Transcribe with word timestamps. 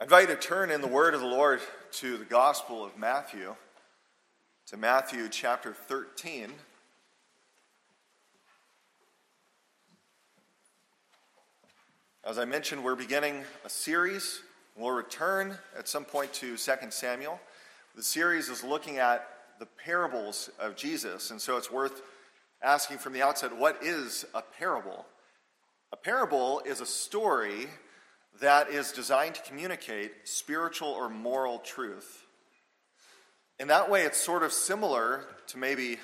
I 0.00 0.04
invite 0.04 0.28
you 0.28 0.36
to 0.36 0.40
turn 0.40 0.70
in 0.70 0.80
the 0.80 0.86
word 0.86 1.14
of 1.14 1.20
the 1.20 1.26
Lord 1.26 1.58
to 1.94 2.18
the 2.18 2.24
Gospel 2.24 2.84
of 2.84 2.96
Matthew, 2.96 3.56
to 4.68 4.76
Matthew 4.76 5.28
chapter 5.28 5.72
13. 5.72 6.52
As 12.24 12.38
I 12.38 12.44
mentioned, 12.44 12.84
we're 12.84 12.94
beginning 12.94 13.42
a 13.64 13.68
series. 13.68 14.42
We'll 14.76 14.92
return 14.92 15.58
at 15.76 15.88
some 15.88 16.04
point 16.04 16.32
to 16.34 16.56
2 16.56 16.72
Samuel. 16.90 17.40
The 17.96 18.04
series 18.04 18.48
is 18.48 18.62
looking 18.62 18.98
at 18.98 19.28
the 19.58 19.66
parables 19.66 20.48
of 20.60 20.76
Jesus, 20.76 21.32
and 21.32 21.40
so 21.40 21.56
it's 21.56 21.72
worth 21.72 22.02
asking 22.62 22.98
from 22.98 23.14
the 23.14 23.22
outset 23.22 23.56
what 23.56 23.82
is 23.82 24.24
a 24.32 24.42
parable? 24.42 25.06
A 25.92 25.96
parable 25.96 26.62
is 26.64 26.80
a 26.80 26.86
story 26.86 27.66
that 28.40 28.70
is 28.70 28.92
designed 28.92 29.34
to 29.34 29.42
communicate 29.42 30.12
spiritual 30.24 30.88
or 30.88 31.08
moral 31.08 31.58
truth. 31.58 32.24
In 33.58 33.68
that 33.68 33.90
way, 33.90 34.02
it's 34.02 34.20
sort 34.20 34.42
of 34.42 34.52
similar 34.52 35.24
to 35.48 35.58
maybe 35.58 35.98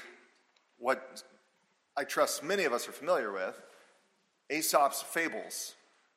what 0.78 1.22
I 1.96 2.04
trust 2.04 2.42
many 2.42 2.64
of 2.64 2.72
us 2.72 2.88
are 2.88 2.92
familiar 2.92 3.32
with 3.32 3.60
Aesop's 4.50 5.00
fables, 5.02 5.74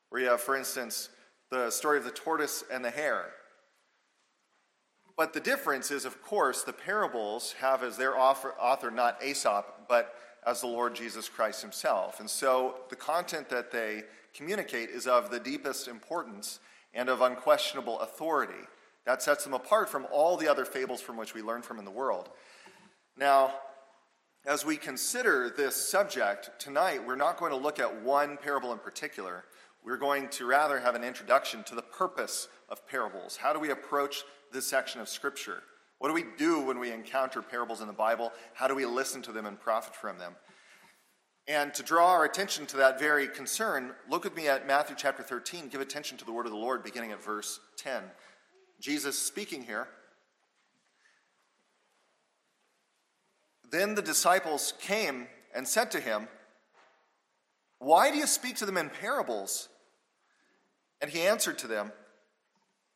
where 0.08 0.20
you 0.20 0.28
have, 0.28 0.40
for 0.40 0.56
instance, 0.56 1.08
the 1.50 1.70
story 1.70 1.98
of 1.98 2.04
the 2.04 2.10
tortoise 2.10 2.64
and 2.70 2.84
the 2.84 2.90
hare. 2.90 3.26
But 5.16 5.32
the 5.32 5.40
difference 5.40 5.90
is, 5.90 6.04
of 6.04 6.22
course, 6.22 6.62
the 6.62 6.72
parables 6.72 7.54
have 7.60 7.82
as 7.82 7.96
their 7.96 8.18
author 8.18 8.90
not 8.90 9.22
Aesop, 9.22 9.86
but 9.88 10.14
as 10.48 10.62
the 10.62 10.66
Lord 10.66 10.94
Jesus 10.94 11.28
Christ 11.28 11.60
himself. 11.60 12.20
And 12.20 12.30
so 12.30 12.76
the 12.88 12.96
content 12.96 13.50
that 13.50 13.70
they 13.70 14.04
communicate 14.32 14.88
is 14.88 15.06
of 15.06 15.30
the 15.30 15.38
deepest 15.38 15.86
importance 15.88 16.58
and 16.94 17.10
of 17.10 17.20
unquestionable 17.20 18.00
authority. 18.00 18.64
That 19.04 19.22
sets 19.22 19.44
them 19.44 19.52
apart 19.52 19.90
from 19.90 20.06
all 20.10 20.38
the 20.38 20.48
other 20.48 20.64
fables 20.64 21.02
from 21.02 21.18
which 21.18 21.34
we 21.34 21.42
learn 21.42 21.60
from 21.60 21.78
in 21.78 21.84
the 21.84 21.90
world. 21.90 22.30
Now, 23.14 23.52
as 24.46 24.64
we 24.64 24.78
consider 24.78 25.52
this 25.54 25.76
subject 25.76 26.50
tonight, 26.58 27.06
we're 27.06 27.16
not 27.16 27.36
going 27.36 27.52
to 27.52 27.58
look 27.58 27.78
at 27.78 28.02
one 28.02 28.38
parable 28.38 28.72
in 28.72 28.78
particular. 28.78 29.44
We're 29.84 29.98
going 29.98 30.28
to 30.30 30.46
rather 30.46 30.80
have 30.80 30.94
an 30.94 31.04
introduction 31.04 31.62
to 31.64 31.74
the 31.74 31.82
purpose 31.82 32.48
of 32.70 32.86
parables. 32.88 33.36
How 33.36 33.52
do 33.52 33.60
we 33.60 33.68
approach 33.68 34.22
this 34.50 34.66
section 34.66 35.02
of 35.02 35.10
Scripture? 35.10 35.62
What 35.98 36.08
do 36.08 36.14
we 36.14 36.24
do 36.36 36.60
when 36.60 36.78
we 36.78 36.92
encounter 36.92 37.42
parables 37.42 37.80
in 37.80 37.88
the 37.88 37.92
Bible? 37.92 38.32
How 38.54 38.68
do 38.68 38.74
we 38.74 38.86
listen 38.86 39.20
to 39.22 39.32
them 39.32 39.46
and 39.46 39.58
profit 39.58 39.96
from 39.96 40.18
them? 40.18 40.36
And 41.48 41.72
to 41.74 41.82
draw 41.82 42.10
our 42.10 42.26
attention 42.26 42.66
to 42.66 42.76
that 42.76 43.00
very 43.00 43.26
concern, 43.26 43.92
look 44.06 44.24
with 44.24 44.36
me 44.36 44.48
at 44.48 44.66
Matthew 44.66 44.94
chapter 44.98 45.22
13. 45.22 45.68
Give 45.68 45.80
attention 45.80 46.18
to 46.18 46.26
the 46.26 46.32
word 46.32 46.44
of 46.44 46.52
the 46.52 46.58
Lord 46.58 46.84
beginning 46.84 47.10
at 47.12 47.24
verse 47.24 47.58
10. 47.78 48.02
Jesus 48.80 49.18
speaking 49.18 49.62
here. 49.62 49.88
Then 53.70 53.94
the 53.94 54.02
disciples 54.02 54.74
came 54.78 55.26
and 55.54 55.66
said 55.66 55.90
to 55.92 56.00
him, 56.00 56.28
Why 57.78 58.10
do 58.10 58.18
you 58.18 58.26
speak 58.26 58.56
to 58.56 58.66
them 58.66 58.76
in 58.76 58.90
parables? 58.90 59.70
And 61.00 61.10
he 61.10 61.22
answered 61.22 61.58
to 61.60 61.66
them, 61.66 61.92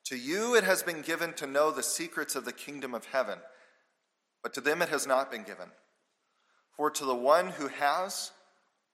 To 0.07 0.17
you 0.17 0.57
it 0.57 0.65
has 0.65 0.83
been 0.83 1.01
given 1.01 1.33
to 1.35 1.47
know 1.47 1.71
the 1.71 1.83
secrets 1.83 2.37
of 2.37 2.45
the 2.45 2.53
kingdom 2.53 2.95
of 2.95 3.07
heaven, 3.07 3.39
but 4.43 4.53
to 4.55 4.61
them 4.61 4.83
it 4.83 4.91
has 4.91 5.07
not 5.07 5.31
been 5.31 5.43
given. 5.43 5.71
For 6.77 6.91
to 6.91 7.05
the 7.07 7.15
one 7.15 7.49
who 7.49 7.69
has, 7.69 8.31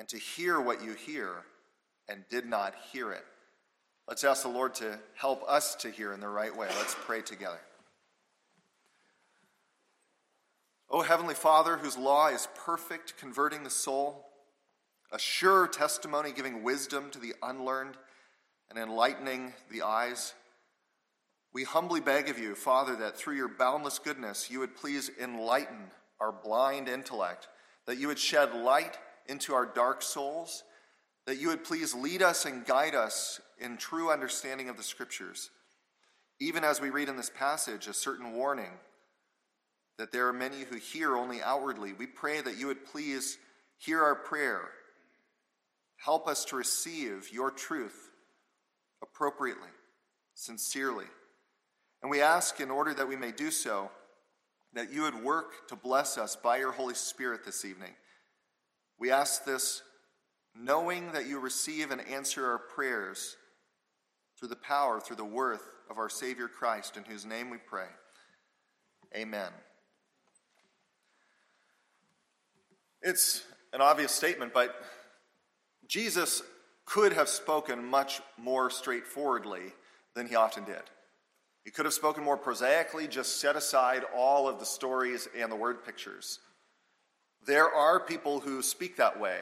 and 0.00 0.08
to 0.08 0.16
hear 0.16 0.58
what 0.58 0.82
you 0.82 0.94
hear 0.94 1.28
and 2.08 2.24
did 2.30 2.46
not 2.46 2.74
hear 2.90 3.12
it. 3.12 3.22
Let's 4.08 4.24
ask 4.24 4.42
the 4.42 4.48
Lord 4.48 4.74
to 4.76 4.98
help 5.14 5.44
us 5.46 5.74
to 5.74 5.90
hear 5.90 6.14
in 6.14 6.20
the 6.20 6.28
right 6.28 6.56
way. 6.56 6.68
Let's 6.78 6.96
pray 7.04 7.20
together. 7.20 7.60
O 10.88 11.02
Heavenly 11.02 11.34
Father, 11.34 11.76
whose 11.76 11.98
law 11.98 12.28
is 12.28 12.48
perfect, 12.56 13.18
converting 13.18 13.62
the 13.62 13.68
soul, 13.68 14.24
a 15.12 15.18
sure 15.18 15.68
testimony 15.68 16.32
giving 16.32 16.62
wisdom 16.62 17.10
to 17.10 17.18
the 17.18 17.34
unlearned 17.42 17.98
and 18.70 18.78
enlightening 18.78 19.52
the 19.70 19.82
eyes, 19.82 20.32
we 21.52 21.64
humbly 21.64 22.00
beg 22.00 22.30
of 22.30 22.38
you, 22.38 22.54
Father, 22.54 22.96
that 22.96 23.18
through 23.18 23.36
your 23.36 23.48
boundless 23.48 23.98
goodness 23.98 24.50
you 24.50 24.60
would 24.60 24.74
please 24.74 25.10
enlighten 25.20 25.90
our 26.20 26.32
blind 26.32 26.88
intellect, 26.88 27.48
that 27.84 27.98
you 27.98 28.08
would 28.08 28.18
shed 28.18 28.54
light 28.54 28.96
into 29.28 29.54
our 29.54 29.66
dark 29.66 30.02
souls, 30.02 30.64
that 31.26 31.38
you 31.38 31.48
would 31.48 31.64
please 31.64 31.94
lead 31.94 32.22
us 32.22 32.44
and 32.44 32.66
guide 32.66 32.94
us 32.94 33.40
in 33.58 33.76
true 33.76 34.10
understanding 34.10 34.68
of 34.68 34.76
the 34.76 34.82
Scriptures. 34.82 35.50
Even 36.40 36.64
as 36.64 36.80
we 36.80 36.90
read 36.90 37.08
in 37.08 37.16
this 37.16 37.30
passage 37.30 37.86
a 37.86 37.92
certain 37.92 38.32
warning 38.32 38.72
that 39.98 40.12
there 40.12 40.26
are 40.26 40.32
many 40.32 40.60
who 40.62 40.76
hear 40.76 41.16
only 41.16 41.42
outwardly, 41.42 41.92
we 41.92 42.06
pray 42.06 42.40
that 42.40 42.56
you 42.56 42.66
would 42.66 42.86
please 42.86 43.38
hear 43.76 44.02
our 44.02 44.14
prayer. 44.14 44.70
Help 45.98 46.26
us 46.26 46.44
to 46.46 46.56
receive 46.56 47.28
your 47.30 47.50
truth 47.50 48.10
appropriately, 49.02 49.68
sincerely. 50.34 51.04
And 52.02 52.10
we 52.10 52.22
ask, 52.22 52.60
in 52.60 52.70
order 52.70 52.94
that 52.94 53.08
we 53.08 53.16
may 53.16 53.30
do 53.30 53.50
so, 53.50 53.90
that 54.72 54.92
you 54.92 55.02
would 55.02 55.22
work 55.22 55.68
to 55.68 55.76
bless 55.76 56.16
us 56.16 56.34
by 56.34 56.56
your 56.56 56.72
Holy 56.72 56.94
Spirit 56.94 57.44
this 57.44 57.64
evening 57.64 57.92
we 59.00 59.10
ask 59.10 59.44
this 59.44 59.82
knowing 60.54 61.12
that 61.12 61.26
you 61.26 61.40
receive 61.40 61.90
and 61.90 62.06
answer 62.06 62.46
our 62.46 62.58
prayers 62.58 63.36
through 64.38 64.48
the 64.48 64.56
power, 64.56 65.00
through 65.00 65.16
the 65.16 65.24
worth 65.24 65.62
of 65.90 65.98
our 65.98 66.08
Savior 66.08 66.48
Christ, 66.48 66.96
in 66.96 67.04
whose 67.04 67.24
name 67.24 67.50
we 67.50 67.56
pray. 67.56 67.86
Amen. 69.16 69.50
It's 73.02 73.42
an 73.72 73.80
obvious 73.80 74.12
statement, 74.12 74.52
but 74.52 74.74
Jesus 75.88 76.42
could 76.84 77.12
have 77.12 77.28
spoken 77.28 77.84
much 77.84 78.20
more 78.36 78.68
straightforwardly 78.68 79.72
than 80.14 80.26
he 80.26 80.34
often 80.34 80.64
did. 80.64 80.82
He 81.64 81.70
could 81.70 81.84
have 81.84 81.94
spoken 81.94 82.24
more 82.24 82.36
prosaically, 82.36 83.06
just 83.08 83.40
set 83.40 83.56
aside 83.56 84.04
all 84.14 84.48
of 84.48 84.58
the 84.58 84.66
stories 84.66 85.28
and 85.36 85.50
the 85.50 85.56
word 85.56 85.84
pictures. 85.84 86.40
There 87.50 87.68
are 87.68 87.98
people 87.98 88.38
who 88.38 88.62
speak 88.62 88.96
that 88.98 89.18
way. 89.18 89.36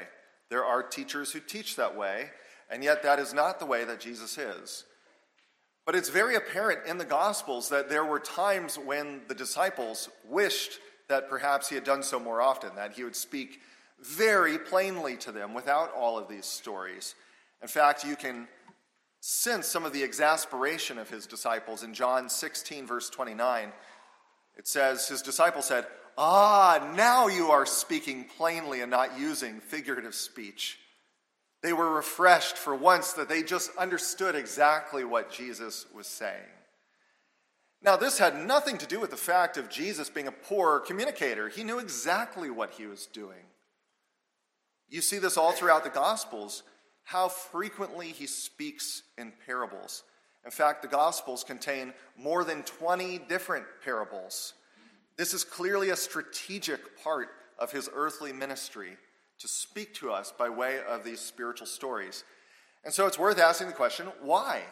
There 0.49 0.65
are 0.65 0.83
teachers 0.83 1.31
who 1.31 1.41
teach 1.41 1.77
that 1.77 1.95
way, 1.95 2.31
and 2.71 2.83
yet 2.83 3.03
that 3.03 3.19
is 3.19 3.35
not 3.35 3.61
the 3.61 3.67
way 3.67 3.85
that 3.85 4.01
Jesus 4.01 4.39
is. 4.39 4.85
But 5.85 5.95
it's 5.95 6.09
very 6.09 6.35
apparent 6.35 6.87
in 6.87 6.97
the 6.97 7.05
Gospels 7.05 7.69
that 7.69 7.91
there 7.91 8.07
were 8.07 8.19
times 8.19 8.79
when 8.79 9.21
the 9.29 9.35
disciples 9.35 10.09
wished 10.27 10.79
that 11.11 11.29
perhaps 11.29 11.69
he 11.69 11.75
had 11.75 11.85
done 11.85 12.03
so 12.03 12.19
more 12.19 12.41
often, 12.41 12.75
that 12.77 12.95
he 12.95 13.05
would 13.05 13.15
speak 13.15 13.61
very 14.01 14.57
plainly 14.57 15.19
to 15.19 15.31
them 15.31 15.53
without 15.53 15.93
all 15.93 16.17
of 16.17 16.29
these 16.29 16.47
stories. 16.47 17.15
In 17.61 17.69
fact, 17.69 18.07
you 18.07 18.17
can 18.17 18.49
sense 19.21 19.67
some 19.67 19.85
of 19.85 19.93
the 19.93 20.03
exasperation 20.03 20.97
of 20.97 21.11
his 21.11 21.27
disciples 21.27 21.83
in 21.83 21.93
John 21.93 22.31
16, 22.31 22.87
verse 22.87 23.11
29. 23.11 23.71
It 24.57 24.67
says, 24.67 25.09
His 25.09 25.21
disciples 25.21 25.67
said, 25.67 25.85
Ah, 26.21 26.93
now 26.97 27.29
you 27.29 27.53
are 27.53 27.65
speaking 27.65 28.25
plainly 28.25 28.81
and 28.81 28.91
not 28.91 29.17
using 29.17 29.61
figurative 29.61 30.17
speech. 30.17 30.81
They 31.63 31.73
were 31.73 31.95
refreshed 31.95 32.57
for 32.57 32.75
once 32.75 33.13
that 33.13 33.29
they 33.29 33.45
just 33.45 33.71
understood 33.77 34.35
exactly 34.35 35.05
what 35.05 35.31
Jesus 35.31 35.87
was 35.95 36.09
saying. 36.09 36.51
Now, 37.81 37.95
this 37.97 38.19
had 38.19 38.45
nothing 38.45 38.79
to 38.79 38.87
do 38.87 38.99
with 38.99 39.11
the 39.11 39.17
fact 39.17 39.57
of 39.57 39.71
Jesus 39.71 40.11
being 40.11 40.27
a 40.27 40.33
poor 40.33 40.81
communicator. 40.81 41.49
He 41.49 41.63
knew 41.63 41.79
exactly 41.79 42.51
what 42.51 42.73
he 42.73 42.87
was 42.87 43.07
doing. 43.07 43.47
You 44.89 45.03
see 45.03 45.19
this 45.19 45.37
all 45.37 45.53
throughout 45.53 45.85
the 45.85 45.91
Gospels, 45.91 46.65
how 47.05 47.29
frequently 47.29 48.09
he 48.09 48.27
speaks 48.27 49.05
in 49.17 49.33
parables. 49.47 50.03
In 50.45 50.51
fact, 50.51 50.83
the 50.83 50.89
Gospels 50.89 51.45
contain 51.45 51.93
more 52.17 52.43
than 52.43 52.65
20 52.65 53.19
different 53.29 53.67
parables. 53.85 54.55
This 55.19 55.35
is 55.35 55.45
clearly 55.45 55.91
a 55.91 55.97
strategic 55.97 57.03
part 57.03 57.29
of 57.59 57.73
his 57.73 57.91
earthly 57.93 58.33
ministry 58.33 58.97
to 59.41 59.49
speak 59.49 59.93
to 59.95 60.13
us 60.13 60.33
by 60.37 60.49
way 60.49 60.79
of 60.89 61.05
these 61.05 61.21
spiritual 61.21 61.67
stories. 61.67 62.25
And 62.85 62.95
so 62.95 63.07
it's 63.07 63.19
worth 63.19 63.39
asking 63.39 63.67
the 63.67 63.73
question 63.73 64.07
why? 64.23 64.63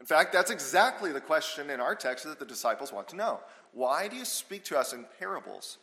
In 0.00 0.06
fact, 0.06 0.32
that's 0.32 0.50
exactly 0.50 1.12
the 1.12 1.20
question 1.20 1.70
in 1.70 1.80
our 1.80 1.94
text 1.94 2.24
that 2.24 2.38
the 2.38 2.44
disciples 2.44 2.92
want 2.92 3.08
to 3.08 3.16
know. 3.16 3.40
Why 3.72 4.08
do 4.08 4.16
you 4.16 4.24
speak 4.24 4.64
to 4.64 4.78
us 4.78 4.92
in 4.92 5.06
parables? 5.18 5.78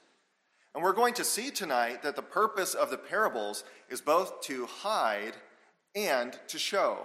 And 0.74 0.84
we're 0.84 0.94
going 0.94 1.14
to 1.16 1.24
see 1.24 1.50
tonight 1.50 2.04
that 2.04 2.18
the 2.18 2.22
purpose 2.22 2.74
of 2.74 2.90
the 2.90 2.98
parables 2.98 3.64
is 3.90 4.02
both 4.02 4.42
to 4.42 4.66
hide 4.66 5.34
and 5.96 6.38
to 6.50 6.60
show. 6.60 6.98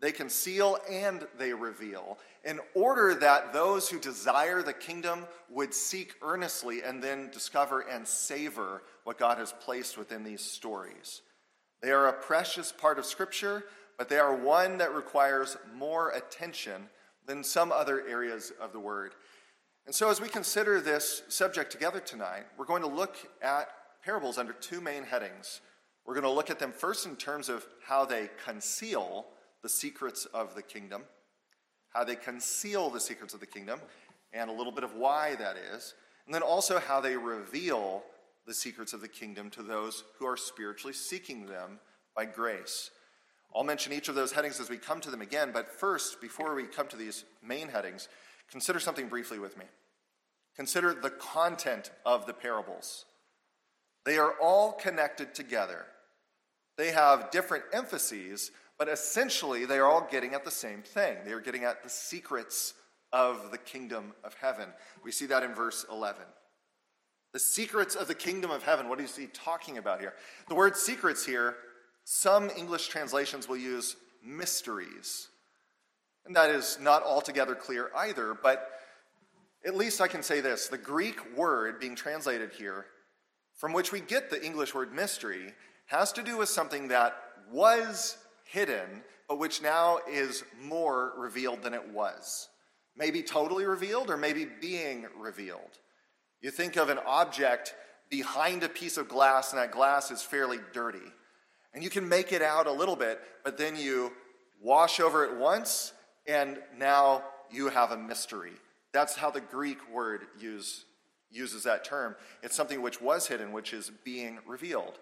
They 0.00 0.10
conceal 0.10 0.78
and 0.90 1.26
they 1.38 1.52
reveal, 1.52 2.18
in 2.44 2.60
order 2.74 3.14
that 3.14 3.52
those 3.52 3.88
who 3.88 3.98
desire 3.98 4.62
the 4.62 4.72
kingdom 4.72 5.26
would 5.48 5.72
seek 5.72 6.14
earnestly 6.22 6.82
and 6.82 7.02
then 7.02 7.30
discover 7.30 7.80
and 7.80 8.06
savor 8.06 8.82
what 9.04 9.18
God 9.18 9.38
has 9.38 9.54
placed 9.60 9.96
within 9.96 10.24
these 10.24 10.42
stories. 10.42 11.22
They 11.82 11.90
are 11.90 12.08
a 12.08 12.12
precious 12.12 12.72
part 12.72 12.98
of 12.98 13.06
Scripture, 13.06 13.64
but 13.98 14.08
they 14.08 14.18
are 14.18 14.34
one 14.34 14.78
that 14.78 14.94
requires 14.94 15.56
more 15.74 16.10
attention 16.10 16.88
than 17.26 17.42
some 17.42 17.72
other 17.72 18.06
areas 18.06 18.52
of 18.60 18.72
the 18.72 18.80
Word. 18.80 19.14
And 19.86 19.94
so, 19.94 20.10
as 20.10 20.20
we 20.20 20.28
consider 20.28 20.80
this 20.80 21.22
subject 21.28 21.70
together 21.70 22.00
tonight, 22.00 22.44
we're 22.56 22.64
going 22.64 22.82
to 22.82 22.88
look 22.88 23.16
at 23.42 23.68
parables 24.02 24.38
under 24.38 24.52
two 24.54 24.80
main 24.80 25.04
headings. 25.04 25.60
We're 26.06 26.14
going 26.14 26.24
to 26.24 26.30
look 26.30 26.50
at 26.50 26.58
them 26.58 26.72
first 26.72 27.06
in 27.06 27.16
terms 27.16 27.48
of 27.48 27.66
how 27.86 28.04
they 28.04 28.30
conceal 28.44 29.26
the 29.62 29.68
secrets 29.68 30.26
of 30.26 30.54
the 30.54 30.62
kingdom, 30.62 31.02
how 31.94 32.04
they 32.04 32.16
conceal 32.16 32.90
the 32.90 33.00
secrets 33.00 33.32
of 33.32 33.40
the 33.40 33.46
kingdom, 33.46 33.80
and 34.32 34.50
a 34.50 34.52
little 34.52 34.72
bit 34.72 34.84
of 34.84 34.94
why 34.94 35.36
that 35.36 35.56
is, 35.56 35.94
and 36.26 36.34
then 36.34 36.42
also 36.42 36.78
how 36.78 37.00
they 37.00 37.16
reveal 37.16 38.02
the 38.46 38.54
secrets 38.54 38.92
of 38.92 39.00
the 39.00 39.08
kingdom 39.08 39.48
to 39.50 39.62
those 39.62 40.04
who 40.18 40.26
are 40.26 40.36
spiritually 40.36 40.92
seeking 40.92 41.46
them 41.46 41.78
by 42.14 42.24
grace. 42.24 42.90
I'll 43.54 43.64
mention 43.64 43.92
each 43.92 44.08
of 44.08 44.16
those 44.16 44.32
headings 44.32 44.58
as 44.58 44.68
we 44.68 44.76
come 44.76 45.00
to 45.00 45.10
them 45.10 45.22
again, 45.22 45.50
but 45.52 45.70
first, 45.70 46.20
before 46.20 46.54
we 46.54 46.64
come 46.64 46.88
to 46.88 46.96
these 46.96 47.24
main 47.42 47.68
headings, 47.68 48.08
consider 48.50 48.80
something 48.80 49.08
briefly 49.08 49.38
with 49.38 49.56
me. 49.56 49.64
Consider 50.56 50.94
the 50.94 51.10
content 51.10 51.90
of 52.04 52.26
the 52.26 52.34
parables. 52.34 53.04
They 54.04 54.18
are 54.18 54.34
all 54.42 54.72
connected 54.72 55.34
together. 55.34 55.86
They 56.76 56.90
have 56.90 57.30
different 57.30 57.64
emphases, 57.72 58.50
but 58.78 58.88
essentially 58.88 59.64
they 59.64 59.78
are 59.78 59.86
all 59.86 60.06
getting 60.10 60.34
at 60.34 60.44
the 60.44 60.50
same 60.50 60.82
thing. 60.82 61.18
They 61.24 61.32
are 61.32 61.40
getting 61.40 61.64
at 61.64 61.82
the 61.82 61.90
secrets 61.90 62.74
of 63.12 63.50
the 63.50 63.58
kingdom 63.58 64.12
of 64.24 64.34
heaven. 64.34 64.68
We 65.04 65.12
see 65.12 65.26
that 65.26 65.42
in 65.42 65.54
verse 65.54 65.86
11. 65.90 66.22
The 67.32 67.38
secrets 67.38 67.94
of 67.94 68.08
the 68.08 68.14
kingdom 68.14 68.50
of 68.50 68.62
heaven. 68.62 68.88
What 68.88 69.00
is 69.00 69.16
he 69.16 69.26
talking 69.26 69.78
about 69.78 70.00
here? 70.00 70.14
The 70.48 70.54
word 70.54 70.76
secrets 70.76 71.24
here 71.24 71.56
some 72.04 72.50
English 72.50 72.88
translations 72.88 73.48
will 73.48 73.56
use 73.56 73.96
mysteries. 74.22 75.28
And 76.26 76.36
that 76.36 76.50
is 76.50 76.78
not 76.80 77.02
altogether 77.02 77.54
clear 77.54 77.90
either, 77.96 78.34
but 78.34 78.68
at 79.66 79.74
least 79.74 80.00
I 80.00 80.08
can 80.08 80.22
say 80.22 80.40
this 80.40 80.68
the 80.68 80.78
Greek 80.78 81.36
word 81.36 81.80
being 81.80 81.96
translated 81.96 82.52
here, 82.52 82.86
from 83.54 83.72
which 83.72 83.90
we 83.90 84.00
get 84.00 84.30
the 84.30 84.44
English 84.44 84.74
word 84.74 84.92
mystery, 84.92 85.54
has 85.86 86.12
to 86.12 86.22
do 86.22 86.36
with 86.36 86.48
something 86.48 86.88
that 86.88 87.16
was 87.50 88.18
hidden, 88.54 89.02
but 89.28 89.40
which 89.40 89.60
now 89.60 89.98
is 90.08 90.44
more 90.62 91.12
revealed 91.18 91.62
than 91.62 91.74
it 91.74 91.88
was. 91.92 92.48
Maybe 92.96 93.20
totally 93.20 93.64
revealed, 93.64 94.10
or 94.10 94.16
maybe 94.16 94.46
being 94.60 95.06
revealed. 95.18 95.78
You 96.40 96.52
think 96.52 96.76
of 96.76 96.88
an 96.88 97.00
object 97.04 97.74
behind 98.10 98.62
a 98.62 98.68
piece 98.68 98.96
of 98.96 99.08
glass, 99.08 99.52
and 99.52 99.60
that 99.60 99.72
glass 99.72 100.12
is 100.12 100.22
fairly 100.22 100.58
dirty. 100.72 101.10
And 101.74 101.82
you 101.82 101.90
can 101.90 102.08
make 102.08 102.32
it 102.32 102.42
out 102.42 102.68
a 102.68 102.72
little 102.72 102.94
bit, 102.94 103.20
but 103.42 103.58
then 103.58 103.74
you 103.74 104.12
wash 104.62 105.00
over 105.00 105.24
it 105.24 105.36
once, 105.36 105.92
and 106.28 106.58
now 106.78 107.24
you 107.50 107.68
have 107.70 107.90
a 107.90 107.96
mystery. 107.96 108.52
That's 108.92 109.16
how 109.16 109.32
the 109.32 109.40
Greek 109.40 109.78
word 109.92 110.26
use, 110.38 110.84
uses 111.28 111.64
that 111.64 111.84
term. 111.84 112.14
It's 112.44 112.54
something 112.54 112.80
which 112.80 113.00
was 113.00 113.26
hidden, 113.26 113.50
which 113.50 113.72
is 113.72 113.90
being 114.04 114.38
revealed. 114.46 115.00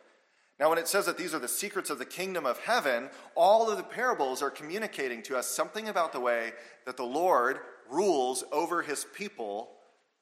Now, 0.61 0.69
when 0.69 0.79
it 0.79 0.87
says 0.87 1.07
that 1.07 1.19
these 1.19 1.35
are 1.35 1.39
the 1.39 1.49
secrets 1.49 1.91
of 1.91 1.99
the 1.99 2.05
kingdom 2.05 2.47
of 2.47 2.59
heaven, 2.61 3.11
all 3.35 3.71
of 3.71 3.77
the 3.77 3.83
parables 3.83 4.43
are 4.43 4.51
communicating 4.51 5.23
to 5.25 5.37
us 5.37 5.49
something 5.49 5.89
about 5.89 6.13
the 6.13 6.21
way 6.21 6.53
that 6.87 6.97
the 6.97 7.03
Lord 7.03 7.59
rules 7.91 8.45
over 8.53 8.83
his 8.83 9.05
people 9.17 9.71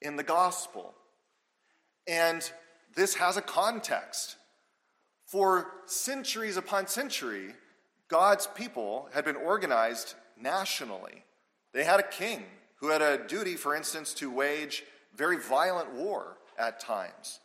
in 0.00 0.16
the 0.16 0.22
gospel. 0.22 0.94
And 2.06 2.50
this 2.94 3.14
has 3.16 3.36
a 3.36 3.42
context. 3.42 4.36
For 5.26 5.72
centuries 5.86 6.56
upon 6.56 6.86
century, 6.86 7.54
God's 8.08 8.46
people 8.48 9.08
had 9.12 9.24
been 9.24 9.36
organized 9.36 10.14
nationally. 10.36 11.24
They 11.72 11.84
had 11.84 12.00
a 12.00 12.08
king 12.08 12.44
who 12.76 12.88
had 12.88 13.02
a 13.02 13.26
duty, 13.28 13.54
for 13.54 13.76
instance, 13.76 14.14
to 14.14 14.30
wage 14.30 14.82
very 15.14 15.36
violent 15.38 15.92
war 15.92 16.38
at 16.58 16.80
times. 16.80 17.40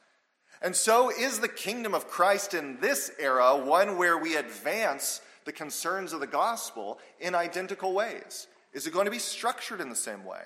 And 0.66 0.76
so 0.76 1.12
is 1.12 1.40
the 1.40 1.48
kingdom 1.48 1.94
of 1.94 2.08
Christ 2.08 2.56
in 2.56 2.80
this 2.82 3.12
era 3.20 3.56
one 3.56 4.00
where 4.00 4.18
we 4.18 4.36
advance 4.36 5.22
the 5.44 5.52
concerns 5.52 6.12
of 6.12 6.22
the 6.22 6.26
gospel 6.26 6.98
in 7.20 7.36
identical 7.36 7.94
ways? 7.94 8.48
Is 8.74 8.88
it 8.88 8.92
going 8.92 9.06
to 9.06 9.12
be 9.12 9.20
structured 9.20 9.80
in 9.80 9.90
the 9.90 9.96
same 9.96 10.26
way? 10.26 10.42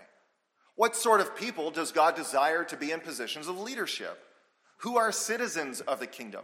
What 0.75 0.98
sort 0.98 1.21
of 1.21 1.38
people 1.38 1.71
does 1.71 1.94
God 1.94 2.18
desire 2.18 2.66
to 2.66 2.75
be 2.75 2.92
in 2.92 3.00
positions 3.00 3.48
of 3.48 3.62
leadership? 3.62 4.19
Who 4.80 4.98
are 4.98 5.13
citizens 5.13 5.80
of 5.80 6.01
the 6.01 6.07
kingdom? 6.07 6.44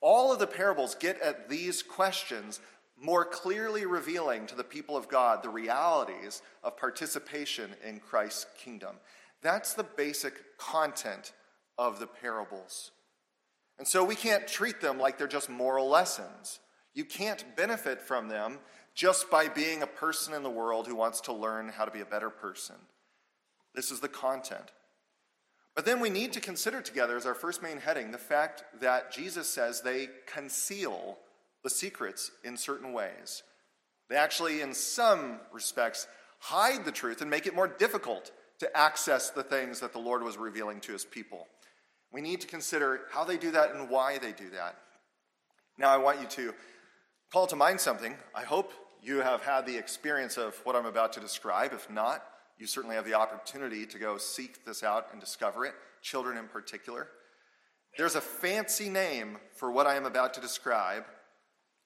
All 0.00 0.32
of 0.32 0.40
the 0.40 0.48
parables 0.48 0.96
get 0.96 1.20
at 1.20 1.48
these 1.48 1.80
questions, 1.80 2.58
more 3.00 3.24
clearly 3.24 3.86
revealing 3.86 4.48
to 4.48 4.56
the 4.56 4.64
people 4.64 4.96
of 4.96 5.06
God 5.06 5.44
the 5.44 5.48
realities 5.48 6.42
of 6.64 6.76
participation 6.76 7.70
in 7.86 8.00
Christ's 8.00 8.46
kingdom. 8.58 8.96
That's 9.42 9.74
the 9.74 9.84
basic 9.84 10.58
content 10.58 11.30
of 11.78 12.00
the 12.00 12.08
parables. 12.08 12.90
And 13.78 13.88
so 13.88 14.04
we 14.04 14.14
can't 14.14 14.46
treat 14.46 14.80
them 14.80 14.98
like 14.98 15.18
they're 15.18 15.26
just 15.26 15.50
moral 15.50 15.88
lessons. 15.88 16.60
You 16.94 17.04
can't 17.04 17.56
benefit 17.56 18.00
from 18.00 18.28
them 18.28 18.58
just 18.94 19.30
by 19.30 19.48
being 19.48 19.82
a 19.82 19.86
person 19.86 20.34
in 20.34 20.42
the 20.42 20.50
world 20.50 20.86
who 20.86 20.94
wants 20.94 21.20
to 21.22 21.32
learn 21.32 21.70
how 21.70 21.84
to 21.84 21.90
be 21.90 22.00
a 22.00 22.06
better 22.06 22.30
person. 22.30 22.76
This 23.74 23.90
is 23.90 24.00
the 24.00 24.08
content. 24.08 24.70
But 25.74 25.86
then 25.86 26.00
we 26.00 26.10
need 26.10 26.34
to 26.34 26.40
consider 26.40 26.82
together, 26.82 27.16
as 27.16 27.24
our 27.24 27.34
first 27.34 27.62
main 27.62 27.78
heading, 27.78 28.10
the 28.10 28.18
fact 28.18 28.62
that 28.80 29.10
Jesus 29.10 29.48
says 29.48 29.80
they 29.80 30.08
conceal 30.26 31.18
the 31.64 31.70
secrets 31.70 32.30
in 32.44 32.58
certain 32.58 32.92
ways. 32.92 33.42
They 34.10 34.16
actually, 34.16 34.60
in 34.60 34.74
some 34.74 35.40
respects, 35.50 36.06
hide 36.38 36.84
the 36.84 36.92
truth 36.92 37.22
and 37.22 37.30
make 37.30 37.46
it 37.46 37.54
more 37.54 37.68
difficult 37.68 38.30
to 38.58 38.76
access 38.76 39.30
the 39.30 39.42
things 39.42 39.80
that 39.80 39.94
the 39.94 39.98
Lord 39.98 40.22
was 40.22 40.36
revealing 40.36 40.80
to 40.80 40.92
his 40.92 41.06
people. 41.06 41.46
We 42.12 42.20
need 42.20 42.40
to 42.42 42.46
consider 42.46 43.02
how 43.10 43.24
they 43.24 43.36
do 43.36 43.50
that 43.52 43.74
and 43.74 43.88
why 43.88 44.18
they 44.18 44.32
do 44.32 44.50
that. 44.50 44.76
Now, 45.78 45.90
I 45.90 45.96
want 45.96 46.20
you 46.20 46.26
to 46.28 46.54
call 47.32 47.46
to 47.46 47.56
mind 47.56 47.80
something. 47.80 48.14
I 48.34 48.42
hope 48.42 48.72
you 49.02 49.18
have 49.18 49.42
had 49.42 49.66
the 49.66 49.76
experience 49.76 50.36
of 50.36 50.54
what 50.64 50.76
I'm 50.76 50.86
about 50.86 51.12
to 51.14 51.20
describe. 51.20 51.72
If 51.72 51.90
not, 51.90 52.22
you 52.58 52.66
certainly 52.66 52.96
have 52.96 53.06
the 53.06 53.14
opportunity 53.14 53.86
to 53.86 53.98
go 53.98 54.18
seek 54.18 54.64
this 54.64 54.82
out 54.82 55.08
and 55.12 55.20
discover 55.20 55.64
it, 55.64 55.74
children 56.02 56.36
in 56.36 56.48
particular. 56.48 57.08
There's 57.96 58.14
a 58.14 58.20
fancy 58.20 58.88
name 58.88 59.38
for 59.56 59.72
what 59.72 59.86
I 59.86 59.96
am 59.96 60.06
about 60.06 60.34
to 60.34 60.40
describe. 60.40 61.04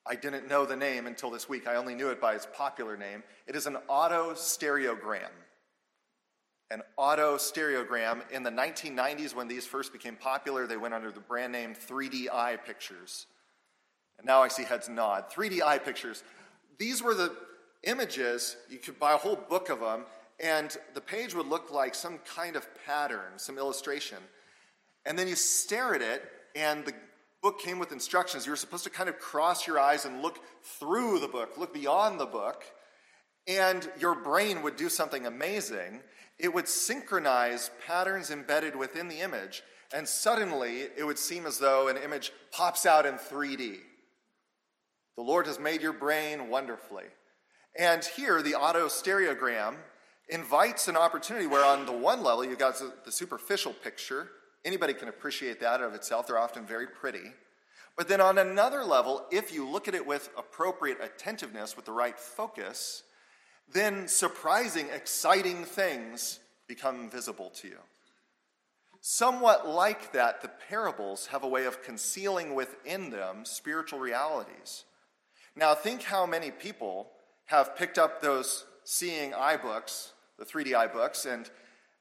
I 0.05 0.15
didn't 0.15 0.47
know 0.47 0.65
the 0.65 0.75
name 0.75 1.07
until 1.07 1.29
this 1.29 1.49
week. 1.49 1.67
I 1.67 1.75
only 1.75 1.95
knew 1.95 2.09
it 2.09 2.21
by 2.21 2.35
its 2.35 2.47
popular 2.53 2.95
name. 2.95 3.23
It 3.45 3.55
is 3.55 3.65
an 3.65 3.77
autostereogram. 3.89 5.31
An 6.69 6.81
auto 6.97 7.37
stereogram. 7.37 8.29
In 8.31 8.43
the 8.43 8.49
1990s, 8.49 9.33
when 9.33 9.47
these 9.47 9.65
first 9.65 9.93
became 9.93 10.15
popular, 10.15 10.67
they 10.67 10.77
went 10.77 10.93
under 10.93 11.11
the 11.11 11.19
brand 11.19 11.53
name 11.53 11.75
3DI 11.75 12.63
Pictures. 12.65 13.25
And 14.17 14.27
now 14.27 14.41
I 14.43 14.49
see 14.49 14.63
heads 14.63 14.89
nod. 14.89 15.31
3DI 15.31 15.85
Pictures. 15.85 16.23
These 16.77 17.01
were 17.01 17.13
the 17.13 17.33
images, 17.83 18.57
you 18.69 18.79
could 18.79 18.99
buy 18.99 19.13
a 19.13 19.17
whole 19.17 19.35
book 19.35 19.69
of 19.69 19.79
them, 19.79 20.03
and 20.39 20.75
the 20.93 21.01
page 21.01 21.33
would 21.33 21.47
look 21.47 21.71
like 21.71 21.95
some 21.95 22.19
kind 22.35 22.55
of 22.55 22.67
pattern, 22.85 23.37
some 23.37 23.57
illustration. 23.57 24.17
And 25.05 25.17
then 25.17 25.27
you 25.27 25.35
stare 25.35 25.95
at 25.95 26.01
it, 26.01 26.23
and 26.55 26.83
the 26.85 26.93
book 27.41 27.59
came 27.61 27.79
with 27.79 27.91
instructions. 27.91 28.45
You 28.45 28.51
were 28.51 28.57
supposed 28.57 28.83
to 28.83 28.89
kind 28.89 29.07
of 29.07 29.19
cross 29.19 29.65
your 29.65 29.79
eyes 29.79 30.05
and 30.05 30.21
look 30.21 30.39
through 30.63 31.19
the 31.19 31.27
book, 31.27 31.57
look 31.57 31.73
beyond 31.73 32.19
the 32.19 32.25
book. 32.25 32.63
and 33.47 33.89
your 33.99 34.13
brain 34.13 34.61
would 34.61 34.75
do 34.75 34.89
something 34.89 35.25
amazing. 35.25 36.01
It 36.39 36.53
would 36.53 36.67
synchronize 36.67 37.71
patterns 37.85 38.29
embedded 38.29 38.75
within 38.75 39.07
the 39.07 39.21
image, 39.21 39.63
and 39.93 40.07
suddenly 40.07 40.81
it 40.95 41.05
would 41.05 41.17
seem 41.17 41.45
as 41.45 41.57
though 41.57 41.87
an 41.87 41.97
image 41.97 42.31
pops 42.51 42.85
out 42.85 43.05
in 43.05 43.15
3D. 43.15 43.77
The 45.15 45.23
Lord 45.23 45.47
has 45.47 45.59
made 45.59 45.81
your 45.81 45.93
brain 45.93 46.49
wonderfully. 46.49 47.05
And 47.77 48.03
here, 48.03 48.41
the 48.41 48.55
auto 48.55 48.87
stereogram 48.87 49.75
invites 50.29 50.87
an 50.87 50.95
opportunity 50.95 51.47
where, 51.47 51.65
on 51.65 51.85
the 51.85 51.91
one 51.91 52.23
level, 52.23 52.45
you've 52.45 52.59
got 52.59 52.81
the 53.03 53.11
superficial 53.11 53.73
picture. 53.73 54.29
Anybody 54.63 54.93
can 54.93 55.07
appreciate 55.07 55.59
that 55.61 55.81
of 55.81 55.93
itself, 55.93 56.27
they're 56.27 56.37
often 56.37 56.65
very 56.65 56.87
pretty. 56.87 57.33
But 57.97 58.07
then, 58.07 58.21
on 58.21 58.37
another 58.37 58.83
level, 58.83 59.25
if 59.31 59.51
you 59.51 59.67
look 59.67 59.87
at 59.87 59.95
it 59.95 60.05
with 60.05 60.29
appropriate 60.37 60.99
attentiveness, 61.01 61.75
with 61.75 61.85
the 61.85 61.91
right 61.91 62.19
focus, 62.19 63.01
then 63.71 64.07
surprising, 64.07 64.87
exciting 64.93 65.63
things 65.63 66.39
become 66.67 67.09
visible 67.09 67.49
to 67.61 67.67
you. 67.67 67.79
Somewhat 69.01 69.67
like 69.67 70.11
that, 70.13 70.41
the 70.41 70.51
parables 70.69 71.27
have 71.27 71.43
a 71.43 71.47
way 71.47 71.65
of 71.65 71.83
concealing 71.83 72.55
within 72.55 73.09
them 73.09 73.45
spiritual 73.45 73.99
realities. 73.99 74.83
Now, 75.55 75.73
think 75.75 76.03
how 76.03 76.25
many 76.25 76.51
people 76.51 77.07
have 77.45 77.75
picked 77.75 77.97
up 77.97 78.21
those 78.21 78.65
seeing 78.83 79.33
eye 79.33 79.57
books, 79.57 80.11
the 80.37 80.45
3D 80.45 80.75
eye 80.75 80.87
books, 80.87 81.25
and 81.25 81.49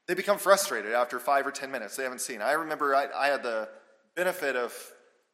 they 0.06 0.14
become 0.14 0.38
frustrated 0.38 0.92
after 0.92 1.18
five 1.18 1.46
or 1.46 1.50
10 1.50 1.70
minutes. 1.70 1.96
They 1.96 2.02
haven't 2.04 2.20
seen. 2.20 2.42
I 2.42 2.52
remember 2.52 2.94
I, 2.94 3.08
I 3.14 3.26
had 3.28 3.42
the 3.42 3.68
benefit 4.14 4.56
of 4.56 4.73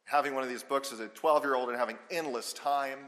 having 0.04 0.34
one 0.34 0.42
of 0.42 0.48
these 0.48 0.62
books 0.62 0.92
as 0.92 1.00
a 1.00 1.08
12 1.08 1.44
year 1.44 1.54
old 1.54 1.68
and 1.68 1.78
having 1.78 1.98
endless 2.10 2.52
time 2.52 2.98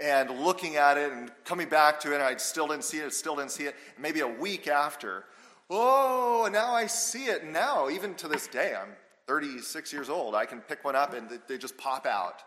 and 0.00 0.30
looking 0.40 0.76
at 0.76 0.98
it 0.98 1.12
and 1.12 1.30
coming 1.44 1.68
back 1.68 2.00
to 2.00 2.12
it, 2.12 2.14
and 2.14 2.22
I 2.22 2.36
still 2.36 2.68
didn't 2.68 2.84
see 2.84 2.98
it, 2.98 3.12
still 3.12 3.36
didn't 3.36 3.50
see 3.50 3.64
it. 3.64 3.76
Maybe 3.98 4.20
a 4.20 4.28
week 4.28 4.68
after, 4.68 5.24
oh, 5.70 6.48
now 6.52 6.72
I 6.72 6.86
see 6.86 7.26
it. 7.26 7.44
Now, 7.44 7.88
even 7.88 8.14
to 8.16 8.28
this 8.28 8.46
day, 8.46 8.74
I'm 8.80 8.90
36 9.26 9.92
years 9.92 10.08
old. 10.08 10.34
I 10.34 10.46
can 10.46 10.60
pick 10.60 10.84
one 10.84 10.96
up 10.96 11.14
and 11.14 11.28
they 11.48 11.58
just 11.58 11.76
pop 11.76 12.06
out. 12.06 12.42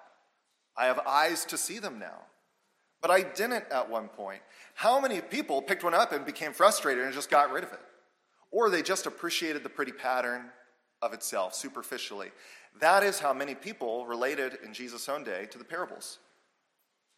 I 0.78 0.86
have 0.86 1.00
eyes 1.00 1.46
to 1.46 1.58
see 1.58 1.80
them 1.80 2.00
now. 2.00 2.22
But 3.02 3.12
I 3.12 3.22
didn't 3.22 3.66
at 3.72 3.90
one 3.90 4.10
point. 4.10 4.42
How 4.76 5.00
many 5.00 5.22
people 5.22 5.62
picked 5.62 5.84
one 5.84 5.94
up 5.94 6.12
and 6.12 6.26
became 6.26 6.54
frustrated 6.54 7.04
and 7.04 7.14
just 7.14 7.30
got 7.30 7.52
rid 7.52 7.64
of 7.64 7.72
it? 7.72 7.80
Or 8.52 8.70
they 8.70 8.82
just 8.82 9.06
appreciated 9.06 9.64
the 9.64 9.70
pretty 9.70 9.92
pattern 9.92 10.46
of 11.02 11.14
itself 11.14 11.56
superficially. 11.56 12.32
That 12.80 13.04
is 13.04 13.20
how 13.20 13.34
many 13.34 13.56
people 13.56 14.06
related 14.06 14.58
in 14.66 14.74
Jesus' 14.74 15.08
own 15.08 15.24
day 15.24 15.48
to 15.52 15.58
the 15.58 15.64
parables. 15.64 16.20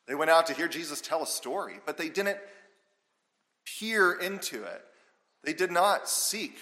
They 0.08 0.16
went 0.16 0.32
out 0.32 0.48
to 0.48 0.54
hear 0.54 0.68
Jesus 0.68 1.02
tell 1.02 1.24
a 1.24 1.28
story, 1.28 1.76
but 1.86 1.98
they 1.98 2.10
didn't 2.10 2.38
peer 3.66 4.14
into 4.14 4.64
it. 4.64 4.84
They 5.44 5.54
did 5.54 5.72
not 5.72 6.10
seek 6.10 6.58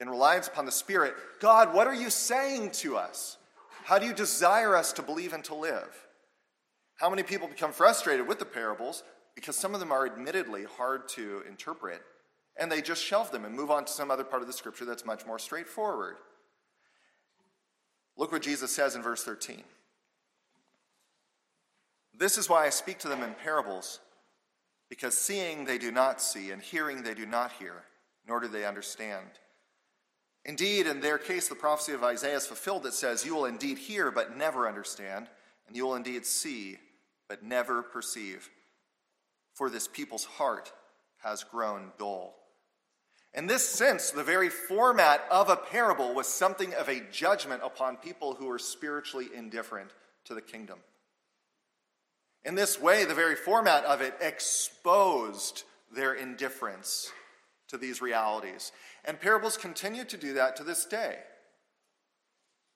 in 0.00 0.08
reliance 0.08 0.48
upon 0.48 0.66
the 0.66 0.72
Spirit 0.72 1.14
God, 1.40 1.72
what 1.72 1.86
are 1.86 1.94
you 1.94 2.10
saying 2.10 2.72
to 2.72 2.96
us? 2.96 3.38
How 3.84 3.98
do 3.98 4.06
you 4.06 4.12
desire 4.12 4.76
us 4.76 4.92
to 4.94 5.02
believe 5.02 5.32
and 5.32 5.44
to 5.44 5.54
live? 5.54 6.06
How 6.96 7.10
many 7.10 7.22
people 7.22 7.48
become 7.48 7.72
frustrated 7.72 8.28
with 8.28 8.38
the 8.38 8.44
parables 8.44 9.02
because 9.34 9.56
some 9.56 9.74
of 9.74 9.80
them 9.80 9.90
are 9.90 10.06
admittedly 10.06 10.64
hard 10.64 11.08
to 11.08 11.42
interpret, 11.48 12.02
and 12.56 12.70
they 12.70 12.82
just 12.82 13.02
shelve 13.02 13.30
them 13.32 13.44
and 13.44 13.54
move 13.54 13.70
on 13.70 13.84
to 13.84 13.92
some 13.92 14.10
other 14.10 14.24
part 14.24 14.42
of 14.42 14.46
the 14.46 14.52
scripture 14.52 14.84
that's 14.84 15.06
much 15.06 15.26
more 15.26 15.38
straightforward? 15.38 16.16
Look 18.16 18.30
what 18.30 18.42
Jesus 18.42 18.70
says 18.70 18.94
in 18.94 19.02
verse 19.02 19.24
13. 19.24 19.62
This 22.16 22.38
is 22.38 22.48
why 22.48 22.66
I 22.66 22.70
speak 22.70 22.98
to 23.00 23.08
them 23.08 23.22
in 23.22 23.34
parables, 23.34 24.00
because 24.88 25.16
seeing 25.16 25.64
they 25.64 25.78
do 25.78 25.90
not 25.90 26.20
see, 26.20 26.50
and 26.50 26.62
hearing 26.62 27.02
they 27.02 27.14
do 27.14 27.26
not 27.26 27.52
hear, 27.52 27.84
nor 28.26 28.40
do 28.40 28.48
they 28.48 28.64
understand. 28.64 29.28
Indeed, 30.44 30.86
in 30.86 31.00
their 31.00 31.18
case, 31.18 31.48
the 31.48 31.54
prophecy 31.54 31.92
of 31.92 32.02
Isaiah 32.02 32.36
is 32.36 32.46
fulfilled 32.46 32.82
that 32.82 32.94
says, 32.94 33.24
You 33.24 33.34
will 33.34 33.44
indeed 33.44 33.78
hear, 33.78 34.10
but 34.10 34.36
never 34.36 34.68
understand, 34.68 35.28
and 35.66 35.76
you 35.76 35.86
will 35.86 35.94
indeed 35.94 36.26
see, 36.26 36.78
but 37.28 37.42
never 37.42 37.82
perceive. 37.82 38.50
For 39.54 39.70
this 39.70 39.86
people's 39.86 40.24
heart 40.24 40.72
has 41.22 41.44
grown 41.44 41.92
dull. 41.98 42.34
In 43.34 43.46
this 43.46 43.66
sense, 43.66 44.10
the 44.10 44.24
very 44.24 44.50
format 44.50 45.24
of 45.30 45.48
a 45.48 45.56
parable 45.56 46.12
was 46.12 46.26
something 46.26 46.74
of 46.74 46.88
a 46.88 47.02
judgment 47.10 47.62
upon 47.64 47.96
people 47.96 48.34
who 48.34 48.46
were 48.46 48.58
spiritually 48.58 49.28
indifferent 49.34 49.90
to 50.24 50.34
the 50.34 50.42
kingdom. 50.42 50.78
In 52.44 52.54
this 52.54 52.80
way, 52.80 53.04
the 53.04 53.14
very 53.14 53.36
format 53.36 53.84
of 53.84 54.00
it 54.00 54.14
exposed 54.20 55.64
their 55.94 56.14
indifference 56.14 57.12
to 57.68 57.78
these 57.78 58.02
realities. 58.02 58.72
And 59.04 59.20
parables 59.20 59.56
continue 59.56 60.04
to 60.04 60.16
do 60.16 60.34
that 60.34 60.56
to 60.56 60.64
this 60.64 60.84
day. 60.84 61.18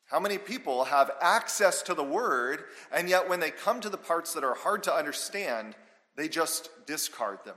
How 0.06 0.20
many 0.20 0.38
people 0.38 0.84
have 0.84 1.10
access 1.20 1.82
to 1.82 1.94
the 1.94 2.04
word, 2.04 2.64
and 2.92 3.08
yet 3.08 3.28
when 3.28 3.40
they 3.40 3.50
come 3.50 3.80
to 3.80 3.88
the 3.88 3.96
parts 3.96 4.34
that 4.34 4.44
are 4.44 4.54
hard 4.54 4.84
to 4.84 4.94
understand, 4.94 5.74
they 6.16 6.28
just 6.28 6.70
discard 6.86 7.38
them? 7.44 7.56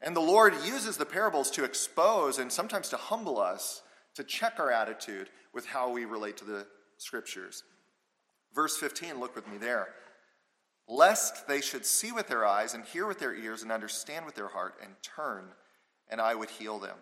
And 0.00 0.14
the 0.14 0.20
Lord 0.20 0.54
uses 0.64 0.96
the 0.96 1.06
parables 1.06 1.50
to 1.52 1.64
expose 1.64 2.38
and 2.38 2.52
sometimes 2.52 2.88
to 2.90 2.96
humble 2.96 3.40
us, 3.40 3.82
to 4.14 4.22
check 4.22 4.60
our 4.60 4.70
attitude 4.70 5.28
with 5.52 5.66
how 5.66 5.90
we 5.90 6.04
relate 6.04 6.36
to 6.36 6.44
the 6.44 6.66
scriptures. 6.98 7.64
Verse 8.54 8.76
15, 8.76 9.18
look 9.18 9.34
with 9.34 9.48
me 9.48 9.58
there. 9.58 9.88
Lest 10.88 11.48
they 11.48 11.60
should 11.60 11.84
see 11.84 12.12
with 12.12 12.28
their 12.28 12.46
eyes 12.46 12.74
and 12.74 12.84
hear 12.84 13.06
with 13.06 13.18
their 13.18 13.34
ears 13.34 13.62
and 13.62 13.72
understand 13.72 14.24
with 14.24 14.36
their 14.36 14.48
heart 14.48 14.74
and 14.82 14.92
turn, 15.02 15.48
and 16.08 16.20
I 16.20 16.34
would 16.34 16.50
heal 16.50 16.78
them. 16.78 16.96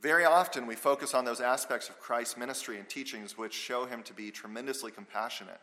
Very 0.00 0.24
often, 0.24 0.66
we 0.66 0.76
focus 0.76 1.12
on 1.12 1.24
those 1.24 1.40
aspects 1.40 1.88
of 1.88 2.00
Christ's 2.00 2.38
ministry 2.38 2.78
and 2.78 2.88
teachings 2.88 3.36
which 3.36 3.52
show 3.52 3.84
him 3.84 4.02
to 4.04 4.14
be 4.14 4.30
tremendously 4.30 4.90
compassionate. 4.90 5.60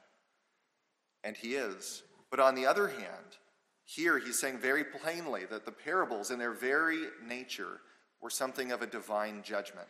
And 1.23 1.35
he 1.35 1.55
is. 1.55 2.03
But 2.29 2.39
on 2.39 2.53
the 2.53 2.65
other 2.65 2.87
hand, 2.87 3.37
here 3.83 4.19
he's 4.19 4.37
saying 4.37 4.59
very 4.59 4.83
plainly 4.83 5.45
that 5.45 5.65
the 5.65 5.71
parables, 5.71 6.29
in 6.29 6.37
their 6.37 6.51
very 6.51 7.05
nature, 7.25 7.79
were 8.21 8.29
something 8.29 8.71
of 8.71 8.81
a 8.81 8.87
divine 8.87 9.41
judgment. 9.43 9.87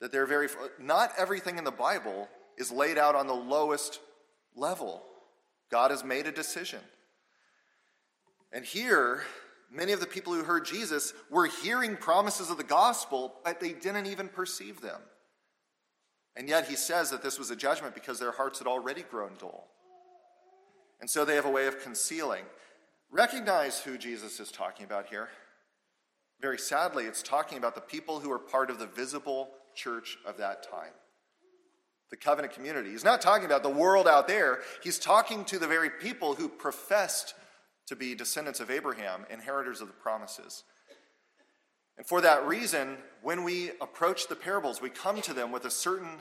That 0.00 0.12
they're 0.12 0.26
very, 0.26 0.48
not 0.78 1.12
everything 1.18 1.58
in 1.58 1.64
the 1.64 1.70
Bible 1.70 2.28
is 2.62 2.72
laid 2.72 2.96
out 2.96 3.14
on 3.14 3.26
the 3.26 3.34
lowest 3.34 4.00
level. 4.56 5.02
God 5.70 5.90
has 5.90 6.02
made 6.02 6.26
a 6.26 6.32
decision. 6.32 6.80
And 8.52 8.64
here, 8.64 9.22
Many 9.74 9.92
of 9.92 10.00
the 10.00 10.06
people 10.06 10.34
who 10.34 10.44
heard 10.44 10.66
Jesus 10.66 11.14
were 11.30 11.46
hearing 11.46 11.96
promises 11.96 12.50
of 12.50 12.58
the 12.58 12.62
gospel, 12.62 13.32
but 13.42 13.58
they 13.58 13.72
didn't 13.72 14.06
even 14.06 14.28
perceive 14.28 14.82
them. 14.82 15.00
And 16.36 16.46
yet 16.46 16.68
he 16.68 16.76
says 16.76 17.10
that 17.10 17.22
this 17.22 17.38
was 17.38 17.50
a 17.50 17.56
judgment 17.56 17.94
because 17.94 18.18
their 18.18 18.32
hearts 18.32 18.58
had 18.58 18.68
already 18.68 19.02
grown 19.02 19.32
dull. 19.38 19.68
And 21.00 21.08
so 21.08 21.24
they 21.24 21.36
have 21.36 21.46
a 21.46 21.50
way 21.50 21.66
of 21.66 21.82
concealing. 21.82 22.44
Recognize 23.10 23.80
who 23.80 23.96
Jesus 23.96 24.40
is 24.40 24.52
talking 24.52 24.84
about 24.84 25.06
here. 25.06 25.30
Very 26.40 26.58
sadly, 26.58 27.04
it's 27.04 27.22
talking 27.22 27.56
about 27.56 27.74
the 27.74 27.80
people 27.80 28.20
who 28.20 28.30
are 28.30 28.38
part 28.38 28.68
of 28.68 28.78
the 28.78 28.86
visible 28.86 29.50
church 29.74 30.18
of 30.26 30.36
that 30.36 30.62
time, 30.62 30.92
the 32.12 32.16
covenant 32.18 32.52
community. 32.52 32.90
He's 32.90 33.04
not 33.04 33.22
talking 33.22 33.46
about 33.46 33.62
the 33.62 33.70
world 33.70 34.06
out 34.06 34.28
there, 34.28 34.60
he's 34.84 34.98
talking 34.98 35.46
to 35.46 35.58
the 35.58 35.66
very 35.66 35.88
people 35.88 36.34
who 36.34 36.46
professed 36.46 37.34
to 37.86 37.96
be 37.96 38.14
descendants 38.14 38.60
of 38.60 38.70
Abraham, 38.70 39.24
inheritors 39.30 39.80
of 39.80 39.88
the 39.88 39.94
promises. 39.94 40.62
And 41.96 42.06
for 42.06 42.20
that 42.20 42.46
reason, 42.46 42.98
when 43.22 43.44
we 43.44 43.70
approach 43.80 44.28
the 44.28 44.36
parables, 44.36 44.80
we 44.80 44.90
come 44.90 45.22
to 45.22 45.32
them 45.32 45.52
with 45.52 45.64
a 45.64 45.70
certain, 45.70 46.18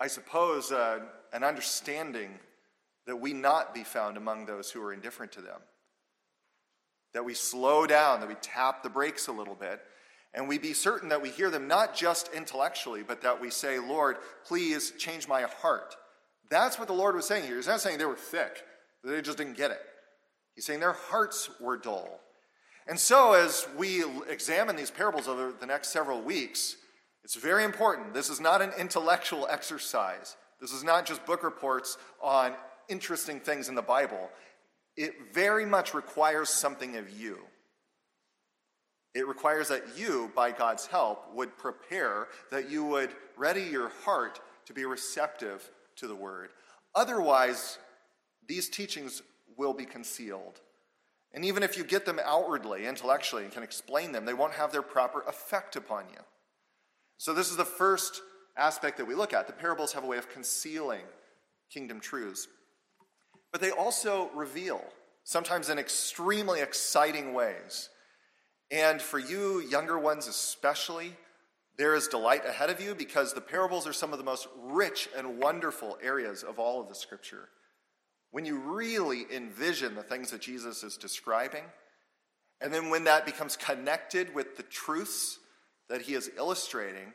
I 0.00 0.08
suppose, 0.08 0.72
uh, 0.72 0.98
an 1.32 1.44
understanding 1.44 2.40
that 3.06 3.16
we 3.16 3.32
not 3.32 3.72
be 3.72 3.84
found 3.84 4.16
among 4.16 4.46
those 4.46 4.68
who 4.70 4.82
are 4.82 4.92
indifferent 4.92 5.30
to 5.32 5.40
them. 5.40 5.60
That 7.14 7.24
we 7.24 7.34
slow 7.34 7.86
down, 7.86 8.18
that 8.20 8.28
we 8.28 8.34
tap 8.34 8.82
the 8.82 8.90
brakes 8.90 9.28
a 9.28 9.32
little 9.32 9.54
bit, 9.54 9.80
and 10.34 10.48
we 10.48 10.58
be 10.58 10.72
certain 10.72 11.08
that 11.08 11.22
we 11.22 11.30
hear 11.30 11.50
them 11.50 11.66
not 11.66 11.96
just 11.96 12.32
intellectually, 12.34 13.02
but 13.02 13.22
that 13.22 13.40
we 13.40 13.50
say, 13.50 13.78
Lord, 13.78 14.16
please 14.44 14.92
change 14.98 15.26
my 15.26 15.42
heart. 15.42 15.96
That's 16.50 16.78
what 16.78 16.88
the 16.88 16.94
Lord 16.94 17.14
was 17.14 17.26
saying 17.26 17.44
here. 17.44 17.56
He's 17.56 17.66
not 17.66 17.80
saying 17.80 17.98
they 17.98 18.04
were 18.04 18.14
thick. 18.14 18.62
They 19.04 19.22
just 19.22 19.38
didn't 19.38 19.56
get 19.56 19.70
it. 19.70 19.80
He's 20.54 20.66
saying 20.66 20.80
their 20.80 20.92
hearts 20.92 21.50
were 21.60 21.76
dull. 21.76 22.20
And 22.86 22.98
so, 22.98 23.34
as 23.34 23.66
we 23.76 24.02
examine 24.28 24.74
these 24.74 24.90
parables 24.90 25.28
over 25.28 25.52
the 25.52 25.66
next 25.66 25.88
several 25.88 26.22
weeks, 26.22 26.76
it's 27.22 27.34
very 27.34 27.64
important. 27.64 28.14
This 28.14 28.30
is 28.30 28.40
not 28.40 28.62
an 28.62 28.72
intellectual 28.78 29.46
exercise. 29.50 30.36
This 30.60 30.72
is 30.72 30.82
not 30.82 31.04
just 31.04 31.24
book 31.26 31.42
reports 31.42 31.98
on 32.22 32.54
interesting 32.88 33.40
things 33.40 33.68
in 33.68 33.74
the 33.74 33.82
Bible. 33.82 34.30
It 34.96 35.14
very 35.32 35.66
much 35.66 35.94
requires 35.94 36.48
something 36.48 36.96
of 36.96 37.10
you. 37.10 37.38
It 39.18 39.26
requires 39.26 39.66
that 39.68 39.82
you, 39.98 40.30
by 40.36 40.52
God's 40.52 40.86
help, 40.86 41.34
would 41.34 41.58
prepare, 41.58 42.28
that 42.52 42.70
you 42.70 42.84
would 42.84 43.10
ready 43.36 43.62
your 43.62 43.88
heart 44.04 44.38
to 44.66 44.72
be 44.72 44.84
receptive 44.84 45.68
to 45.96 46.06
the 46.06 46.14
word. 46.14 46.50
Otherwise, 46.94 47.78
these 48.46 48.68
teachings 48.68 49.22
will 49.56 49.74
be 49.74 49.84
concealed. 49.84 50.60
And 51.34 51.44
even 51.44 51.64
if 51.64 51.76
you 51.76 51.82
get 51.82 52.06
them 52.06 52.20
outwardly, 52.24 52.86
intellectually, 52.86 53.42
and 53.42 53.52
can 53.52 53.64
explain 53.64 54.12
them, 54.12 54.24
they 54.24 54.34
won't 54.34 54.52
have 54.52 54.70
their 54.70 54.82
proper 54.82 55.22
effect 55.22 55.74
upon 55.74 56.04
you. 56.10 56.20
So, 57.16 57.34
this 57.34 57.50
is 57.50 57.56
the 57.56 57.64
first 57.64 58.22
aspect 58.56 58.98
that 58.98 59.08
we 59.08 59.16
look 59.16 59.32
at. 59.32 59.48
The 59.48 59.52
parables 59.52 59.94
have 59.94 60.04
a 60.04 60.06
way 60.06 60.18
of 60.18 60.30
concealing 60.30 61.02
kingdom 61.72 61.98
truths. 61.98 62.46
But 63.50 63.60
they 63.60 63.72
also 63.72 64.30
reveal, 64.32 64.80
sometimes 65.24 65.70
in 65.70 65.78
extremely 65.80 66.60
exciting 66.60 67.34
ways. 67.34 67.88
And 68.70 69.00
for 69.00 69.18
you, 69.18 69.60
younger 69.60 69.98
ones 69.98 70.26
especially, 70.26 71.12
there 71.76 71.94
is 71.94 72.08
delight 72.08 72.44
ahead 72.44 72.70
of 72.70 72.80
you 72.80 72.94
because 72.94 73.32
the 73.32 73.40
parables 73.40 73.86
are 73.86 73.92
some 73.92 74.12
of 74.12 74.18
the 74.18 74.24
most 74.24 74.48
rich 74.62 75.08
and 75.16 75.38
wonderful 75.38 75.96
areas 76.02 76.42
of 76.42 76.58
all 76.58 76.80
of 76.80 76.88
the 76.88 76.94
scripture. 76.94 77.48
When 78.30 78.44
you 78.44 78.58
really 78.58 79.24
envision 79.34 79.94
the 79.94 80.02
things 80.02 80.32
that 80.32 80.42
Jesus 80.42 80.82
is 80.82 80.96
describing, 80.96 81.64
and 82.60 82.74
then 82.74 82.90
when 82.90 83.04
that 83.04 83.24
becomes 83.24 83.56
connected 83.56 84.34
with 84.34 84.56
the 84.56 84.64
truths 84.64 85.38
that 85.88 86.02
he 86.02 86.14
is 86.14 86.30
illustrating, 86.36 87.14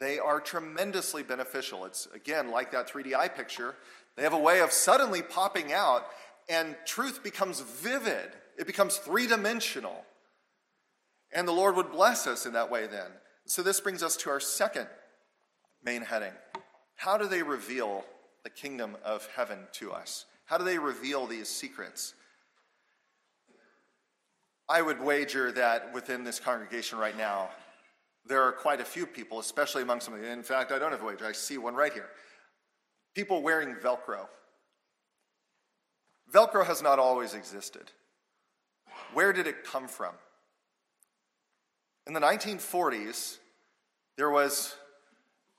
they 0.00 0.18
are 0.18 0.40
tremendously 0.40 1.22
beneficial. 1.22 1.84
It's, 1.84 2.08
again, 2.14 2.50
like 2.50 2.72
that 2.72 2.88
3D 2.88 3.14
eye 3.14 3.28
picture. 3.28 3.74
They 4.16 4.22
have 4.22 4.32
a 4.32 4.38
way 4.38 4.60
of 4.60 4.72
suddenly 4.72 5.22
popping 5.22 5.72
out, 5.72 6.06
and 6.48 6.76
truth 6.86 7.22
becomes 7.22 7.60
vivid, 7.60 8.30
it 8.56 8.66
becomes 8.66 8.96
three 8.96 9.26
dimensional. 9.26 10.04
And 11.32 11.46
the 11.46 11.52
Lord 11.52 11.76
would 11.76 11.90
bless 11.90 12.26
us 12.26 12.46
in 12.46 12.52
that 12.54 12.70
way 12.70 12.86
then. 12.86 13.10
So, 13.44 13.62
this 13.62 13.80
brings 13.80 14.02
us 14.02 14.16
to 14.18 14.30
our 14.30 14.40
second 14.40 14.86
main 15.82 16.02
heading 16.02 16.32
How 16.96 17.16
do 17.16 17.26
they 17.26 17.42
reveal 17.42 18.04
the 18.44 18.50
kingdom 18.50 18.96
of 19.04 19.28
heaven 19.34 19.58
to 19.74 19.92
us? 19.92 20.26
How 20.46 20.58
do 20.58 20.64
they 20.64 20.78
reveal 20.78 21.26
these 21.26 21.48
secrets? 21.48 22.14
I 24.68 24.82
would 24.82 25.00
wager 25.00 25.50
that 25.52 25.94
within 25.94 26.24
this 26.24 26.38
congregation 26.38 26.98
right 26.98 27.16
now, 27.16 27.48
there 28.26 28.42
are 28.42 28.52
quite 28.52 28.80
a 28.80 28.84
few 28.84 29.06
people, 29.06 29.38
especially 29.40 29.82
among 29.82 30.00
some 30.00 30.12
of 30.12 30.20
you. 30.20 30.26
In 30.26 30.42
fact, 30.42 30.72
I 30.72 30.78
don't 30.78 30.90
have 30.90 31.02
a 31.02 31.06
wager, 31.06 31.26
I 31.26 31.32
see 31.32 31.56
one 31.56 31.74
right 31.74 31.92
here. 31.92 32.08
People 33.14 33.42
wearing 33.42 33.74
Velcro. 33.76 34.28
Velcro 36.30 36.66
has 36.66 36.82
not 36.82 36.98
always 36.98 37.32
existed. 37.32 37.90
Where 39.14 39.32
did 39.32 39.46
it 39.46 39.64
come 39.64 39.88
from? 39.88 40.12
In 42.08 42.14
the 42.14 42.20
1940s, 42.20 43.36
there 44.16 44.30
was 44.30 44.74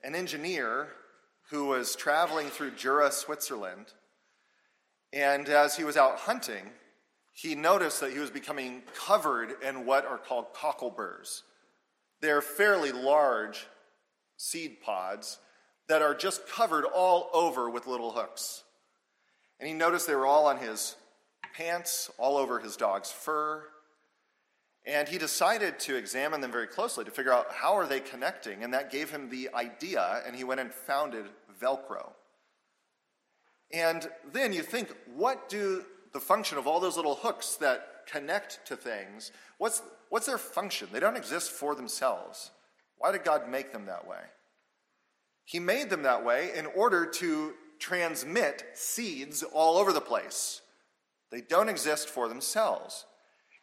an 0.03 0.15
engineer 0.15 0.87
who 1.51 1.65
was 1.65 1.95
traveling 1.95 2.47
through 2.47 2.71
Jura, 2.71 3.11
Switzerland, 3.11 3.93
and 5.13 5.47
as 5.47 5.77
he 5.77 5.83
was 5.83 5.95
out 5.95 6.17
hunting, 6.17 6.71
he 7.31 7.53
noticed 7.53 7.99
that 7.99 8.13
he 8.13 8.17
was 8.17 8.31
becoming 8.31 8.81
covered 8.95 9.61
in 9.61 9.85
what 9.85 10.07
are 10.07 10.17
called 10.17 10.51
cockleburs. 10.55 11.43
They're 12.19 12.41
fairly 12.41 12.91
large 12.91 13.67
seed 14.35 14.81
pods 14.81 15.37
that 15.87 16.01
are 16.01 16.15
just 16.15 16.47
covered 16.47 16.85
all 16.85 17.29
over 17.31 17.69
with 17.69 17.85
little 17.85 18.13
hooks. 18.13 18.63
And 19.59 19.67
he 19.67 19.75
noticed 19.75 20.07
they 20.07 20.15
were 20.15 20.25
all 20.25 20.47
on 20.47 20.57
his 20.57 20.95
pants, 21.55 22.09
all 22.17 22.37
over 22.37 22.57
his 22.57 22.75
dog's 22.75 23.11
fur, 23.11 23.65
and 24.85 25.07
he 25.07 25.17
decided 25.17 25.79
to 25.79 25.95
examine 25.95 26.41
them 26.41 26.51
very 26.51 26.67
closely 26.67 27.05
to 27.05 27.11
figure 27.11 27.33
out 27.33 27.51
how 27.51 27.73
are 27.73 27.87
they 27.87 27.99
connecting, 27.99 28.63
and 28.63 28.73
that 28.73 28.91
gave 28.91 29.09
him 29.09 29.29
the 29.29 29.49
idea, 29.53 30.21
and 30.25 30.35
he 30.35 30.43
went 30.43 30.59
and 30.59 30.73
founded 30.73 31.25
Velcro. 31.61 32.11
And 33.71 34.09
then 34.31 34.53
you 34.53 34.63
think, 34.63 34.95
what 35.15 35.49
do 35.49 35.85
the 36.13 36.19
function 36.19 36.57
of 36.57 36.65
all 36.65 36.79
those 36.79 36.95
little 36.95 37.15
hooks 37.15 37.55
that 37.57 38.05
connect 38.07 38.65
to 38.65 38.75
things, 38.75 39.31
what's, 39.57 39.81
what's 40.09 40.25
their 40.25 40.37
function? 40.37 40.87
They 40.91 40.99
don't 40.99 41.17
exist 41.17 41.51
for 41.51 41.75
themselves. 41.75 42.51
Why 42.97 43.11
did 43.11 43.23
God 43.23 43.47
make 43.47 43.71
them 43.71 43.85
that 43.85 44.07
way? 44.07 44.21
He 45.45 45.59
made 45.59 45.89
them 45.89 46.03
that 46.03 46.25
way 46.25 46.51
in 46.55 46.65
order 46.65 47.05
to 47.05 47.53
transmit 47.79 48.63
seeds 48.73 49.43
all 49.43 49.77
over 49.77 49.93
the 49.93 50.01
place. 50.01 50.61
They 51.31 51.41
don't 51.41 51.69
exist 51.69 52.09
for 52.09 52.27
themselves. 52.27 53.05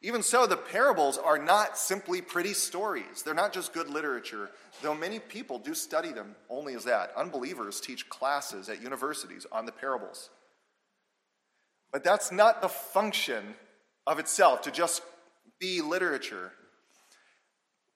Even 0.03 0.23
so, 0.23 0.47
the 0.47 0.57
parables 0.57 1.19
are 1.19 1.39
not 1.39 1.79
simply 1.79 2.21
pretty 2.21 2.53
stories. 2.53 3.23
They're 3.23 3.35
not 3.35 3.53
just 3.53 3.73
good 3.73 3.89
literature, 3.89 4.51
though 4.83 4.95
many 4.95 5.19
people 5.19 5.59
do 5.59 5.75
study 5.75 6.13
them 6.13 6.37
only 6.51 6.75
as 6.75 6.85
that. 6.85 7.13
Unbelievers 7.17 7.81
teach 7.81 8.09
classes 8.09 8.69
at 8.69 8.83
universities 8.83 9.47
on 9.51 9.65
the 9.65 9.73
parables. 9.73 10.31
But 11.93 12.05
that's 12.05 12.31
not 12.31 12.61
the 12.61 12.69
function 12.69 13.55
of 14.07 14.19
itself, 14.19 14.63
to 14.63 14.71
just 14.71 15.03
be 15.59 15.81
literature. 15.81 16.53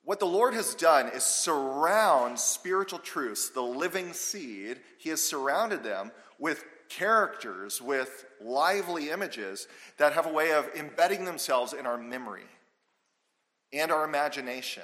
What 0.02 0.18
the 0.18 0.26
Lord 0.26 0.54
has 0.54 0.74
done 0.74 1.08
is 1.08 1.22
surround 1.22 2.38
spiritual 2.38 2.98
truths, 2.98 3.50
the 3.50 3.62
living 3.62 4.12
seed, 4.14 4.80
He 4.98 5.10
has 5.10 5.22
surrounded 5.22 5.84
them 5.84 6.10
with 6.38 6.64
characters 6.90 7.80
with 7.80 8.26
lively 8.40 9.08
images 9.08 9.66
that 9.96 10.12
have 10.12 10.26
a 10.26 10.32
way 10.32 10.52
of 10.52 10.68
embedding 10.76 11.24
themselves 11.24 11.72
in 11.72 11.86
our 11.86 11.96
memory 11.96 12.44
and 13.72 13.90
our 13.90 14.04
imagination. 14.04 14.82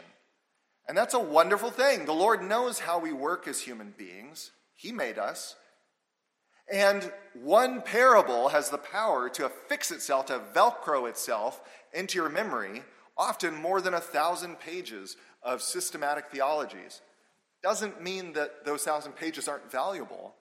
And 0.88 0.96
that's 0.96 1.14
a 1.14 1.20
wonderful 1.20 1.70
thing. 1.70 2.06
The 2.06 2.12
Lord 2.12 2.42
knows 2.42 2.78
how 2.78 2.98
we 2.98 3.12
work 3.12 3.46
as 3.48 3.60
human 3.60 3.92
beings, 3.98 4.52
He 4.74 4.92
made 4.92 5.18
us. 5.18 5.56
And 6.72 7.12
one 7.34 7.82
parable 7.82 8.48
has 8.48 8.70
the 8.70 8.78
power 8.78 9.28
to 9.30 9.46
affix 9.46 9.90
itself, 9.90 10.26
to 10.26 10.40
velcro 10.54 11.08
itself 11.08 11.60
into 11.92 12.18
your 12.18 12.28
memory, 12.28 12.82
often 13.16 13.54
more 13.54 13.80
than 13.80 13.94
a 13.94 14.00
thousand 14.00 14.58
pages 14.58 15.16
of 15.42 15.62
systematic 15.62 16.26
theologies. 16.30 17.02
Doesn't 17.62 18.02
mean 18.02 18.32
that 18.32 18.64
those 18.64 18.82
thousand 18.82 19.12
pages 19.12 19.48
aren't 19.48 19.70
valuable. 19.70 20.34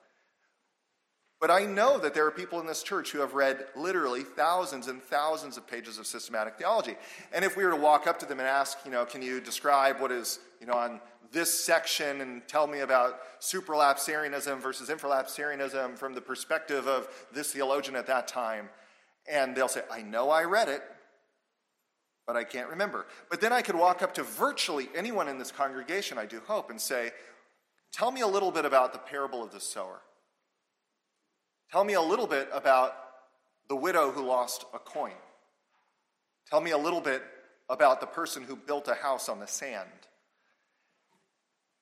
But 1.38 1.50
I 1.50 1.66
know 1.66 1.98
that 1.98 2.14
there 2.14 2.26
are 2.26 2.30
people 2.30 2.60
in 2.60 2.66
this 2.66 2.82
church 2.82 3.12
who 3.12 3.18
have 3.18 3.34
read 3.34 3.66
literally 3.76 4.22
thousands 4.22 4.88
and 4.88 5.02
thousands 5.02 5.58
of 5.58 5.66
pages 5.66 5.98
of 5.98 6.06
systematic 6.06 6.56
theology. 6.56 6.96
And 7.32 7.44
if 7.44 7.56
we 7.56 7.64
were 7.64 7.72
to 7.72 7.76
walk 7.76 8.06
up 8.06 8.18
to 8.20 8.26
them 8.26 8.40
and 8.40 8.48
ask, 8.48 8.78
you 8.86 8.90
know, 8.90 9.04
can 9.04 9.20
you 9.20 9.40
describe 9.40 10.00
what 10.00 10.10
is, 10.10 10.38
you 10.60 10.66
know, 10.66 10.72
on 10.72 11.00
this 11.32 11.52
section 11.52 12.22
and 12.22 12.46
tell 12.48 12.66
me 12.66 12.80
about 12.80 13.20
supralapsarianism 13.40 14.60
versus 14.60 14.88
infralapsarianism 14.88 15.98
from 15.98 16.14
the 16.14 16.20
perspective 16.20 16.86
of 16.86 17.08
this 17.32 17.52
theologian 17.52 17.96
at 17.96 18.06
that 18.06 18.26
time, 18.28 18.70
and 19.30 19.54
they'll 19.54 19.68
say, 19.68 19.82
I 19.90 20.02
know 20.02 20.30
I 20.30 20.44
read 20.44 20.68
it, 20.68 20.82
but 22.26 22.36
I 22.36 22.44
can't 22.44 22.70
remember. 22.70 23.06
But 23.28 23.40
then 23.40 23.52
I 23.52 23.60
could 23.60 23.74
walk 23.74 24.02
up 24.02 24.14
to 24.14 24.22
virtually 24.22 24.88
anyone 24.94 25.28
in 25.28 25.38
this 25.38 25.52
congregation, 25.52 26.16
I 26.16 26.26
do 26.26 26.40
hope, 26.46 26.70
and 26.70 26.80
say, 26.80 27.10
Tell 27.92 28.10
me 28.10 28.20
a 28.20 28.26
little 28.26 28.50
bit 28.50 28.64
about 28.64 28.92
the 28.92 28.98
parable 28.98 29.42
of 29.42 29.52
the 29.52 29.60
sower. 29.60 30.00
Tell 31.70 31.84
me 31.84 31.94
a 31.94 32.00
little 32.00 32.26
bit 32.26 32.48
about 32.52 32.94
the 33.68 33.76
widow 33.76 34.10
who 34.10 34.24
lost 34.24 34.64
a 34.72 34.78
coin. 34.78 35.12
Tell 36.48 36.60
me 36.60 36.70
a 36.70 36.78
little 36.78 37.00
bit 37.00 37.22
about 37.68 38.00
the 38.00 38.06
person 38.06 38.44
who 38.44 38.54
built 38.54 38.88
a 38.88 38.94
house 38.94 39.28
on 39.28 39.40
the 39.40 39.46
sand. 39.46 39.88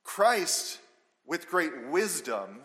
Christ, 0.02 0.78
with 1.26 1.48
great 1.48 1.88
wisdom 1.88 2.60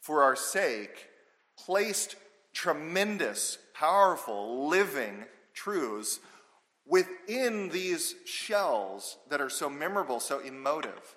for 0.00 0.22
our 0.22 0.36
sake, 0.36 1.08
placed 1.56 2.16
tremendous, 2.52 3.58
powerful, 3.74 4.68
living 4.68 5.24
truths 5.52 6.20
within 6.86 7.68
these 7.70 8.14
shells 8.24 9.18
that 9.30 9.40
are 9.40 9.50
so 9.50 9.70
memorable, 9.70 10.20
so 10.20 10.40
emotive. 10.40 11.16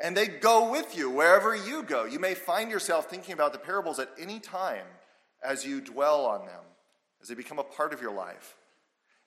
And 0.00 0.16
they 0.16 0.26
go 0.26 0.70
with 0.70 0.96
you 0.96 1.08
wherever 1.08 1.54
you 1.54 1.82
go. 1.82 2.04
You 2.04 2.18
may 2.18 2.34
find 2.34 2.70
yourself 2.70 3.08
thinking 3.08 3.32
about 3.32 3.52
the 3.52 3.58
parables 3.58 3.98
at 3.98 4.10
any 4.18 4.40
time 4.40 4.86
as 5.42 5.64
you 5.64 5.80
dwell 5.80 6.26
on 6.26 6.46
them, 6.46 6.62
as 7.22 7.28
they 7.28 7.34
become 7.34 7.58
a 7.58 7.64
part 7.64 7.92
of 7.92 8.02
your 8.02 8.12
life. 8.12 8.56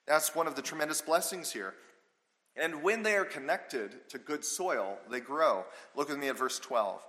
That's 0.06 0.36
one 0.36 0.47
of 0.47 0.56
the 0.56 0.62
tremendous 0.62 1.01
blessings 1.01 1.51
here. 1.51 1.73
And 2.56 2.82
when 2.82 3.03
they 3.03 3.15
are 3.15 3.25
connected 3.25 4.10
to 4.10 4.17
good 4.17 4.43
soil, 4.43 4.97
they 5.12 5.19
grow. 5.19 5.65
Look 5.95 6.10
with 6.10 6.17
me 6.17 6.30
at 6.30 6.38
verse 6.38 6.60
12. 6.60 7.01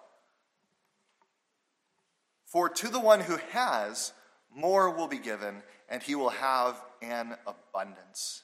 For 2.44 2.68
to 2.68 2.88
the 2.88 3.00
one 3.00 3.20
who 3.20 3.38
has, 3.50 4.12
more 4.54 4.90
will 4.90 5.08
be 5.08 5.18
given, 5.18 5.62
and 5.88 6.02
he 6.02 6.14
will 6.14 6.30
have 6.30 6.80
an 7.02 7.36
abundance. 7.46 8.42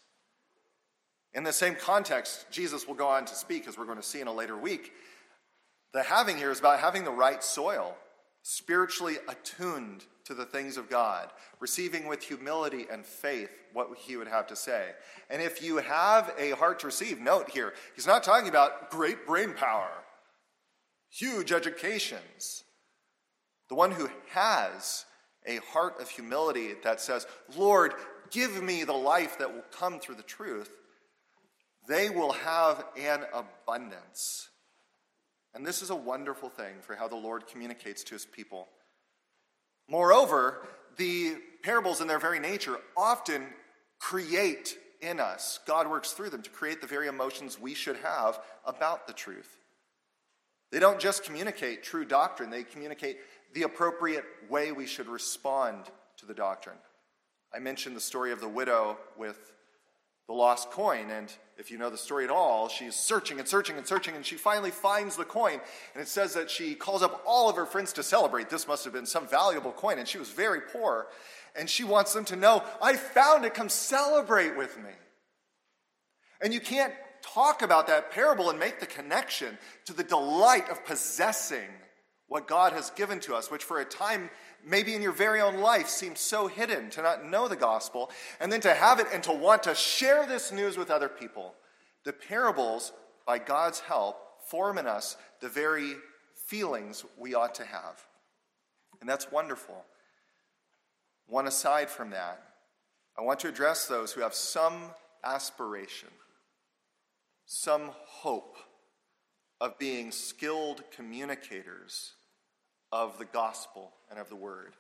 In 1.35 1.43
the 1.43 1.53
same 1.53 1.75
context, 1.75 2.47
Jesus 2.51 2.87
will 2.87 2.95
go 2.95 3.09
on 3.09 3.25
to 3.25 3.35
speak, 3.35 3.67
as 3.67 3.77
we're 3.77 3.87
going 3.87 3.99
to 3.99 4.03
see 4.03 4.21
in 4.21 4.29
a 4.29 4.33
later 4.33 4.57
week. 4.57 4.93
The 5.93 6.03
having 6.03 6.37
here 6.37 6.51
is 6.51 6.61
about 6.61 6.81
having 6.81 7.05
the 7.05 7.11
right 7.11 7.43
soil, 7.43 7.97
spiritually 8.43 9.17
attuned 9.29 10.05
to 10.25 10.35
the 10.35 10.45
things 10.45 10.77
of 10.77 10.89
God, 10.89 11.31
receiving 11.61 12.07
with 12.07 12.23
humility 12.23 12.87
and 12.91 13.05
faith 13.05 13.51
what 13.73 13.89
he 13.99 14.17
would 14.17 14.29
have 14.29 14.47
to 14.47 14.57
say. 14.57 14.91
And 15.29 15.43
if 15.43 15.63
you 15.63 15.79
have 15.79 16.33
a 16.39 16.51
heart 16.53 16.79
to 16.81 16.87
receive, 16.87 17.21
note 17.21 17.51
here, 17.51 17.75
he's 17.95 18.07
not 18.07 18.23
talking 18.23 18.49
about 18.49 18.91
great 18.91 19.27
brain 19.27 19.55
power, 19.55 19.91
huge 21.11 21.53
educations. 21.53 22.65
The 23.69 23.75
one 23.75 23.91
who 23.91 24.09
has 24.31 25.05
a 25.47 25.57
heart 25.73 26.01
of 26.01 26.09
humility 26.09 26.75
that 26.85 27.01
says, 27.01 27.27
Lord, 27.57 27.95
give 28.31 28.63
me 28.63 28.85
the 28.85 28.93
life 28.93 29.39
that 29.39 29.53
will 29.53 29.65
come 29.77 30.01
through 30.01 30.15
the 30.17 30.23
truth, 30.23 30.71
they 31.87 32.11
will 32.11 32.33
have 32.33 32.85
an 32.99 33.25
abundance. 33.33 34.49
And 35.55 35.65
this 35.65 35.83
is 35.83 35.91
a 35.91 35.97
wonderful 35.97 36.49
thing 36.49 36.75
for 36.81 36.97
how 36.97 37.09
the 37.09 37.17
Lord 37.17 37.47
communicates 37.47 38.03
to 38.05 38.15
his 38.15 38.25
people. 38.25 38.69
Moreover, 39.89 40.67
the 40.97 41.37
parables 41.63 42.01
in 42.01 42.09
their 42.09 42.19
very 42.19 42.41
nature 42.41 42.79
often 42.97 43.47
create 43.99 44.77
in 45.01 45.21
us, 45.21 45.61
God 45.67 45.89
works 45.89 46.13
through 46.13 46.31
them 46.31 46.43
to 46.43 46.51
create 46.51 46.81
the 46.81 46.87
very 46.87 47.09
emotions 47.09 47.61
we 47.61 47.75
should 47.75 47.97
have 47.97 48.41
about 48.65 49.07
the 49.07 49.13
truth. 49.13 49.59
They 50.73 50.79
don't 50.81 50.99
just 50.99 51.25
communicate 51.25 51.83
true 51.83 52.05
doctrine, 52.05 52.51
they 52.51 52.65
communicate 52.65 53.19
the 53.53 53.63
appropriate 53.63 54.25
way 54.49 54.73
we 54.73 54.87
should 54.87 55.09
respond 55.09 55.85
to 56.17 56.27
the 56.27 56.35
doctrine. 56.35 56.79
I 57.55 57.59
mentioned 57.59 57.95
the 57.95 58.01
story 58.01 58.33
of 58.33 58.41
the 58.41 58.49
widow 58.49 58.97
with 59.17 59.53
the 60.27 60.33
lost 60.33 60.71
coin. 60.71 61.11
And 61.11 61.33
if 61.59 61.71
you 61.71 61.79
know 61.79 61.91
the 61.91 61.99
story 61.99 62.25
at 62.25 62.31
all, 62.31 62.69
she's 62.69 62.95
searching 62.95 63.39
and 63.39 63.49
searching 63.49 63.77
and 63.77 63.87
searching, 63.87 64.17
and 64.17 64.25
she 64.25 64.37
finally 64.37 64.71
finds 64.71 65.17
the 65.17 65.25
coin. 65.25 65.61
And 65.95 66.03
it 66.03 66.09
says 66.09 66.35
that 66.35 66.51
she 66.51 66.75
calls 66.75 67.03
up 67.03 67.23
all 67.27 67.49
of 67.49 67.57
her 67.57 67.67
friends 67.67 67.93
to 67.95 68.03
celebrate. 68.03 68.51
This 68.51 68.67
must 68.67 68.85
have 68.85 68.93
been 68.93 69.07
some 69.07 69.27
valuable 69.27 69.73
coin, 69.73 69.99
and 69.99 70.09
she 70.09 70.19
was 70.19 70.31
very 70.31 70.61
poor. 70.61 71.09
And 71.57 71.71
she 71.71 71.85
wants 71.85 72.13
them 72.13 72.25
to 72.27 72.37
know, 72.37 72.65
I 72.83 72.97
found 72.97 73.45
it, 73.45 73.55
come 73.55 73.69
celebrate 73.69 74.57
with 74.57 74.77
me. 74.79 74.91
And 76.41 76.53
you 76.53 76.61
can't 76.61 76.93
talk 77.23 77.63
about 77.63 77.87
that 77.87 78.11
parable 78.11 78.51
and 78.51 78.59
make 78.59 78.81
the 78.81 78.87
connection 78.87 79.57
to 79.87 79.93
the 79.93 80.05
delight 80.05 80.69
of 80.69 80.85
possessing 80.85 81.69
what 82.27 82.49
God 82.49 82.73
has 82.73 82.91
given 82.91 83.21
to 83.21 83.35
us, 83.35 83.51
which 83.51 83.63
for 83.63 83.81
a 83.81 83.85
time 83.85 84.31
maybe 84.67 84.95
in 84.95 85.03
your 85.03 85.13
very 85.13 85.41
own 85.41 85.59
life 85.59 85.89
seems 85.89 86.21
so 86.21 86.47
hidden 86.47 86.91
to 86.91 87.03
not 87.03 87.25
know 87.25 87.49
the 87.49 87.57
gospel, 87.57 88.11
and 88.41 88.51
then 88.51 88.61
to 88.63 88.75
have 88.75 89.01
it 89.01 89.07
and 89.13 89.23
to 89.25 89.33
want 89.33 89.63
to 89.65 89.75
share 89.75 90.27
this 90.27 90.53
news 90.53 90.77
with 90.77 90.91
other 90.91 91.09
people. 91.09 91.55
The 92.05 92.13
parables, 92.13 92.93
by 93.27 93.39
God's 93.39 93.81
help, 93.81 94.17
form 94.49 94.79
in 94.79 94.87
us 94.87 95.17
the 95.41 95.49
very 95.49 95.95
feelings 96.47 97.05
we 97.19 97.35
ought 97.35 97.55
to 97.57 97.65
have. 97.65 98.03
And 99.01 99.09
that's 99.09 99.31
wonderful. 99.31 99.85
One 101.27 101.47
aside 101.47 101.89
from 101.89 102.11
that, 102.11 102.43
I 103.19 103.23
want 103.23 103.41
to 103.41 103.49
address 103.49 103.87
those 103.87 104.13
who 104.13 104.21
have 104.21 104.35
some 104.35 104.91
aspiration, 105.25 106.11
some 107.47 107.91
hope 108.07 108.57
of 109.61 109.79
being 109.79 110.11
skilled 110.11 110.83
communicators 110.95 112.13
of 112.95 113.19
the 113.19 113.25
gospel 113.25 113.91
and 114.09 114.21
of 114.21 114.29
the 114.29 114.37
word. 114.37 114.73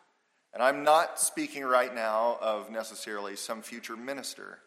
And 0.52 0.62
I'm 0.62 0.84
not 0.84 1.18
speaking 1.18 1.64
right 1.64 1.92
now 1.92 2.38
of 2.40 2.70
necessarily 2.70 3.34
some 3.34 3.60
future 3.60 3.96
minister. 3.96 4.60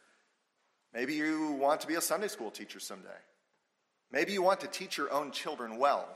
Maybe 0.94 1.14
you 1.14 1.54
want 1.54 1.80
to 1.80 1.88
be 1.88 1.96
a 1.96 2.02
Sunday 2.02 2.28
school 2.28 2.52
teacher 2.52 2.82
someday. 2.82 3.08
Maybe 4.12 4.34
you 4.34 4.42
want 4.42 4.60
to 4.60 4.68
teach 4.68 4.98
your 4.98 5.14
own 5.14 5.32
children 5.32 5.78
well. 5.78 6.10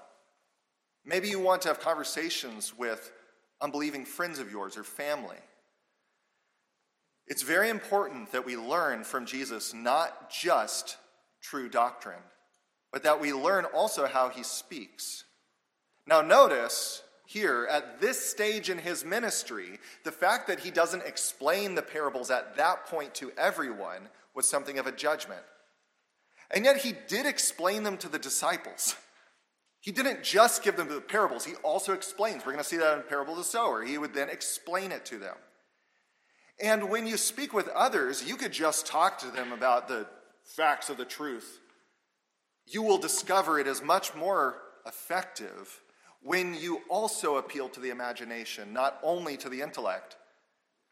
Maybe 1.05 1.29
you 1.29 1.39
want 1.39 1.61
to 1.61 1.69
have 1.69 1.79
conversations 1.79 2.77
with 2.77 3.13
unbelieving 3.61 4.03
friends 4.03 4.37
of 4.39 4.51
yours 4.51 4.75
or 4.75 4.83
family. 4.83 5.37
It's 7.27 7.43
very 7.43 7.69
important 7.69 8.33
that 8.33 8.45
we 8.45 8.57
learn 8.57 9.05
from 9.05 9.25
Jesus 9.25 9.73
not 9.73 10.29
just 10.29 10.97
true 11.41 11.69
doctrine, 11.69 12.23
but 12.91 13.03
that 13.03 13.21
we 13.21 13.31
learn 13.31 13.63
also 13.63 14.05
how 14.05 14.27
he 14.27 14.43
speaks. 14.43 15.23
Now, 16.05 16.21
notice 16.21 17.03
here 17.31 17.65
at 17.71 18.01
this 18.01 18.19
stage 18.19 18.69
in 18.69 18.77
his 18.77 19.05
ministry, 19.05 19.79
the 20.03 20.11
fact 20.11 20.47
that 20.47 20.59
he 20.59 20.69
doesn't 20.69 21.05
explain 21.05 21.75
the 21.75 21.81
parables 21.81 22.29
at 22.29 22.57
that 22.57 22.85
point 22.87 23.15
to 23.15 23.31
everyone 23.37 24.09
was 24.35 24.49
something 24.49 24.77
of 24.77 24.85
a 24.85 24.91
judgment. 24.91 25.41
And 26.53 26.65
yet 26.65 26.77
he 26.77 26.93
did 27.07 27.25
explain 27.25 27.83
them 27.83 27.97
to 27.99 28.09
the 28.09 28.19
disciples. 28.19 28.97
He 29.79 29.93
didn't 29.93 30.23
just 30.23 30.61
give 30.61 30.75
them 30.75 30.89
the 30.89 30.99
parables, 30.99 31.45
he 31.45 31.55
also 31.63 31.93
explains. 31.93 32.45
We're 32.45 32.51
going 32.51 32.63
to 32.63 32.69
see 32.69 32.77
that 32.77 32.97
in 32.97 33.03
Parable 33.03 33.33
of 33.33 33.39
the 33.39 33.45
Sower. 33.45 33.81
He 33.81 33.97
would 33.97 34.13
then 34.13 34.29
explain 34.29 34.91
it 34.91 35.05
to 35.05 35.17
them. 35.17 35.35
And 36.61 36.89
when 36.89 37.07
you 37.07 37.15
speak 37.15 37.53
with 37.53 37.69
others, 37.69 38.27
you 38.27 38.35
could 38.35 38.51
just 38.51 38.85
talk 38.85 39.17
to 39.19 39.31
them 39.31 39.53
about 39.53 39.87
the 39.87 40.05
facts 40.43 40.89
of 40.89 40.97
the 40.97 41.05
truth. 41.05 41.59
You 42.67 42.83
will 42.83 42.97
discover 42.97 43.57
it 43.57 43.67
is 43.67 43.81
much 43.81 44.13
more 44.13 44.57
effective 44.85 45.80
when 46.23 46.53
you 46.53 46.81
also 46.89 47.37
appeal 47.37 47.69
to 47.69 47.79
the 47.79 47.89
imagination, 47.89 48.73
not 48.73 48.99
only 49.03 49.37
to 49.37 49.49
the 49.49 49.61
intellect. 49.61 50.17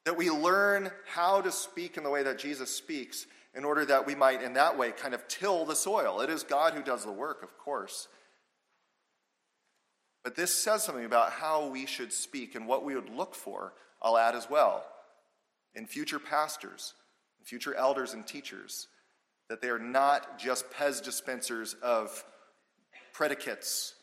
That 0.06 0.18
we 0.18 0.30
learn 0.30 0.92
how 1.06 1.42
to 1.42 1.52
speak 1.52 1.98
in 1.98 2.04
the 2.04 2.10
way 2.10 2.24
that 2.24 2.40
Jesus 2.40 2.76
speaks 2.76 3.28
in 3.54 3.64
order 3.64 3.86
that 3.86 4.08
we 4.08 4.16
might, 4.16 4.42
in 4.42 4.54
that 4.54 4.78
way, 4.78 4.92
kind 4.92 5.14
of 5.14 5.28
till 5.28 5.66
the 5.66 5.76
soil. 5.76 6.22
It 6.22 6.30
is 6.30 6.44
God 6.44 6.74
who 6.74 6.82
does 6.82 7.04
the 7.04 7.12
work, 7.12 7.44
of 7.44 7.58
course. 7.58 8.08
But 10.24 10.36
this 10.36 10.54
says 10.54 10.84
something 10.84 11.06
about 11.06 11.32
how 11.32 11.68
we 11.68 11.86
should 11.86 12.14
speak 12.14 12.56
and 12.56 12.68
what 12.68 12.84
we 12.84 12.96
would 12.96 13.10
look 13.10 13.36
for, 13.36 13.74
I'll 14.02 14.18
add 14.18 14.36
as 14.36 14.50
well, 14.50 14.84
in 15.76 15.86
future 15.86 16.20
pastors, 16.20 16.94
in 17.40 17.46
future 17.46 17.76
elders 17.76 18.14
and 18.14 18.26
teachers, 18.26 18.88
that 19.50 19.62
they 19.62 19.70
are 19.70 19.80
not 19.80 20.40
just 20.40 20.70
Pez 20.72 21.04
dispensers 21.04 21.76
of 21.82 22.24
predicates 23.14 23.96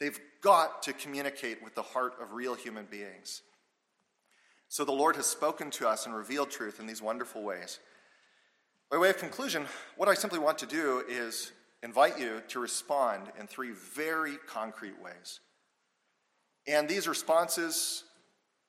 They've 0.00 0.18
got 0.40 0.82
to 0.84 0.92
communicate 0.92 1.62
with 1.62 1.74
the 1.74 1.82
heart 1.82 2.14
of 2.20 2.32
real 2.32 2.54
human 2.54 2.86
beings. 2.86 3.42
So 4.68 4.84
the 4.84 4.92
Lord 4.92 5.16
has 5.16 5.26
spoken 5.26 5.70
to 5.72 5.88
us 5.88 6.06
and 6.06 6.14
revealed 6.14 6.50
truth 6.50 6.80
in 6.80 6.86
these 6.86 7.02
wonderful 7.02 7.42
ways. 7.42 7.78
By 8.90 8.96
way 8.98 9.10
of 9.10 9.18
conclusion, 9.18 9.66
what 9.96 10.08
I 10.08 10.14
simply 10.14 10.38
want 10.38 10.58
to 10.58 10.66
do 10.66 11.04
is 11.08 11.52
invite 11.82 12.18
you 12.18 12.42
to 12.48 12.60
respond 12.60 13.30
in 13.38 13.46
three 13.46 13.72
very 13.72 14.36
concrete 14.48 15.00
ways. 15.02 15.40
And 16.66 16.88
these 16.88 17.06
responses 17.06 18.04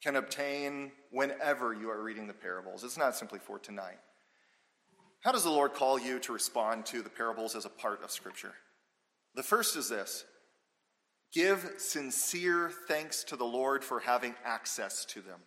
can 0.03 0.15
obtain 0.15 0.91
whenever 1.11 1.73
you 1.73 1.89
are 1.89 2.03
reading 2.03 2.27
the 2.27 2.33
parables. 2.33 2.83
It's 2.83 2.97
not 2.97 3.15
simply 3.15 3.39
for 3.39 3.59
tonight. 3.59 3.99
How 5.21 5.31
does 5.31 5.43
the 5.43 5.49
Lord 5.49 5.73
call 5.73 5.99
you 5.99 6.19
to 6.19 6.33
respond 6.33 6.85
to 6.87 7.01
the 7.01 7.09
parables 7.09 7.55
as 7.55 7.65
a 7.65 7.69
part 7.69 8.03
of 8.03 8.11
Scripture? 8.11 8.53
The 9.35 9.43
first 9.43 9.75
is 9.75 9.87
this 9.87 10.25
Give 11.31 11.65
sincere 11.77 12.71
thanks 12.87 13.23
to 13.25 13.35
the 13.35 13.45
Lord 13.45 13.83
for 13.83 13.99
having 13.99 14.35
access 14.43 15.05
to 15.05 15.21
them. 15.21 15.39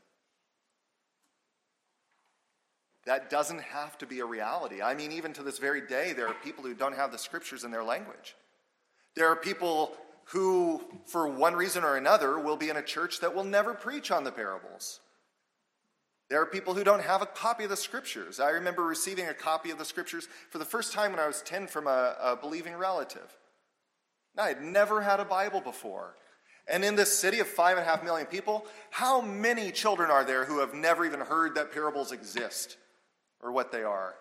That 3.05 3.29
doesn't 3.29 3.61
have 3.61 3.99
to 3.99 4.07
be 4.07 4.21
a 4.21 4.25
reality. 4.25 4.81
I 4.81 4.95
mean, 4.95 5.13
even 5.13 5.35
to 5.35 5.43
this 5.43 5.59
very 5.59 5.87
day, 5.87 6.15
there 6.15 6.27
are 6.27 6.35
people 6.35 6.65
who 6.65 6.73
don't 6.73 6.97
have 6.97 7.13
the 7.13 7.19
scriptures 7.19 7.65
in 7.65 7.71
their 7.71 7.85
language. 7.85 8.35
There 9.15 9.29
are 9.29 9.37
people 9.37 9.93
who, 10.29 10.81
for 11.07 11.29
one 11.29 11.55
reason 11.55 11.85
or 11.85 11.99
another, 11.99 12.39
will 12.39 12.57
be 12.57 12.71
in 12.71 12.79
a 12.79 12.83
church 12.83 13.21
that 13.21 13.35
will 13.35 13.45
never 13.45 13.75
preach 13.75 14.11
on 14.11 14.25
the 14.25 14.33
parables. 14.33 15.01
There 16.31 16.41
are 16.41 16.47
people 16.47 16.73
who 16.73 16.83
don't 16.83 17.03
have 17.03 17.21
a 17.21 17.27
copy 17.27 17.65
of 17.65 17.71
the 17.71 17.77
scriptures. 17.77 18.41
I 18.41 18.51
remember 18.51 18.85
receiving 18.85 19.29
a 19.29 19.35
copy 19.35 19.71
of 19.71 19.77
the 19.77 19.85
scriptures 19.85 20.27
for 20.49 20.57
the 20.57 20.65
first 20.65 20.95
time 20.95 21.11
when 21.11 21.21
I 21.21 21.27
was 21.27 21.43
10 21.43 21.67
from 21.67 21.87
a, 21.87 22.17
a 22.19 22.37
believing 22.37 22.75
relative. 22.75 23.37
I 24.37 24.49
had 24.49 24.63
never 24.63 25.01
had 25.01 25.21
a 25.21 25.25
Bible 25.25 25.61
before. 25.61 26.17
And 26.67 26.85
in 26.85 26.97
this 26.97 27.17
city 27.17 27.41
of 27.41 27.47
five 27.47 27.77
and 27.77 27.87
a 27.87 27.89
half 27.89 28.03
million 28.03 28.27
people, 28.27 28.67
how 28.91 29.21
many 29.21 29.71
children 29.71 30.11
are 30.11 30.25
there 30.25 30.45
who 30.45 30.61
have 30.61 30.75
never 30.75 31.05
even 31.05 31.21
heard 31.21 31.55
that 31.55 31.73
parables 31.73 32.11
exist 32.11 32.79
or 33.41 33.53
what 33.53 33.71
they 33.71 33.83
are? 33.83 34.15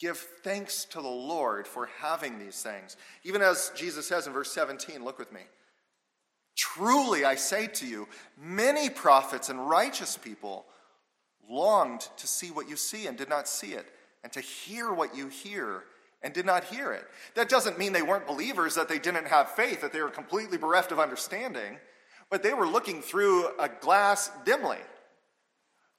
Give 0.00 0.18
thanks 0.18 0.84
to 0.86 1.00
the 1.00 1.08
Lord 1.08 1.68
for 1.68 1.88
having 2.00 2.38
these 2.38 2.60
things. 2.60 2.96
Even 3.22 3.40
as 3.40 3.70
Jesus 3.76 4.06
says 4.06 4.26
in 4.26 4.32
verse 4.32 4.50
17, 4.52 5.04
look 5.04 5.18
with 5.18 5.32
me. 5.32 5.42
Truly, 6.56 7.24
I 7.24 7.36
say 7.36 7.68
to 7.68 7.86
you, 7.86 8.08
many 8.40 8.90
prophets 8.90 9.48
and 9.48 9.68
righteous 9.68 10.16
people 10.16 10.66
longed 11.48 12.08
to 12.16 12.26
see 12.26 12.50
what 12.50 12.68
you 12.68 12.76
see 12.76 13.06
and 13.06 13.16
did 13.16 13.28
not 13.28 13.48
see 13.48 13.72
it, 13.72 13.86
and 14.22 14.32
to 14.32 14.40
hear 14.40 14.92
what 14.92 15.16
you 15.16 15.28
hear 15.28 15.84
and 16.24 16.32
did 16.32 16.46
not 16.46 16.64
hear 16.64 16.92
it. 16.92 17.04
That 17.34 17.50
doesn't 17.50 17.78
mean 17.78 17.92
they 17.92 18.02
weren't 18.02 18.26
believers, 18.26 18.74
that 18.74 18.88
they 18.88 18.98
didn't 18.98 19.28
have 19.28 19.50
faith, 19.50 19.82
that 19.82 19.92
they 19.92 20.00
were 20.00 20.08
completely 20.08 20.56
bereft 20.56 20.90
of 20.90 20.98
understanding, 20.98 21.76
but 22.30 22.42
they 22.42 22.54
were 22.54 22.66
looking 22.66 23.02
through 23.02 23.48
a 23.60 23.68
glass 23.68 24.30
dimly. 24.46 24.78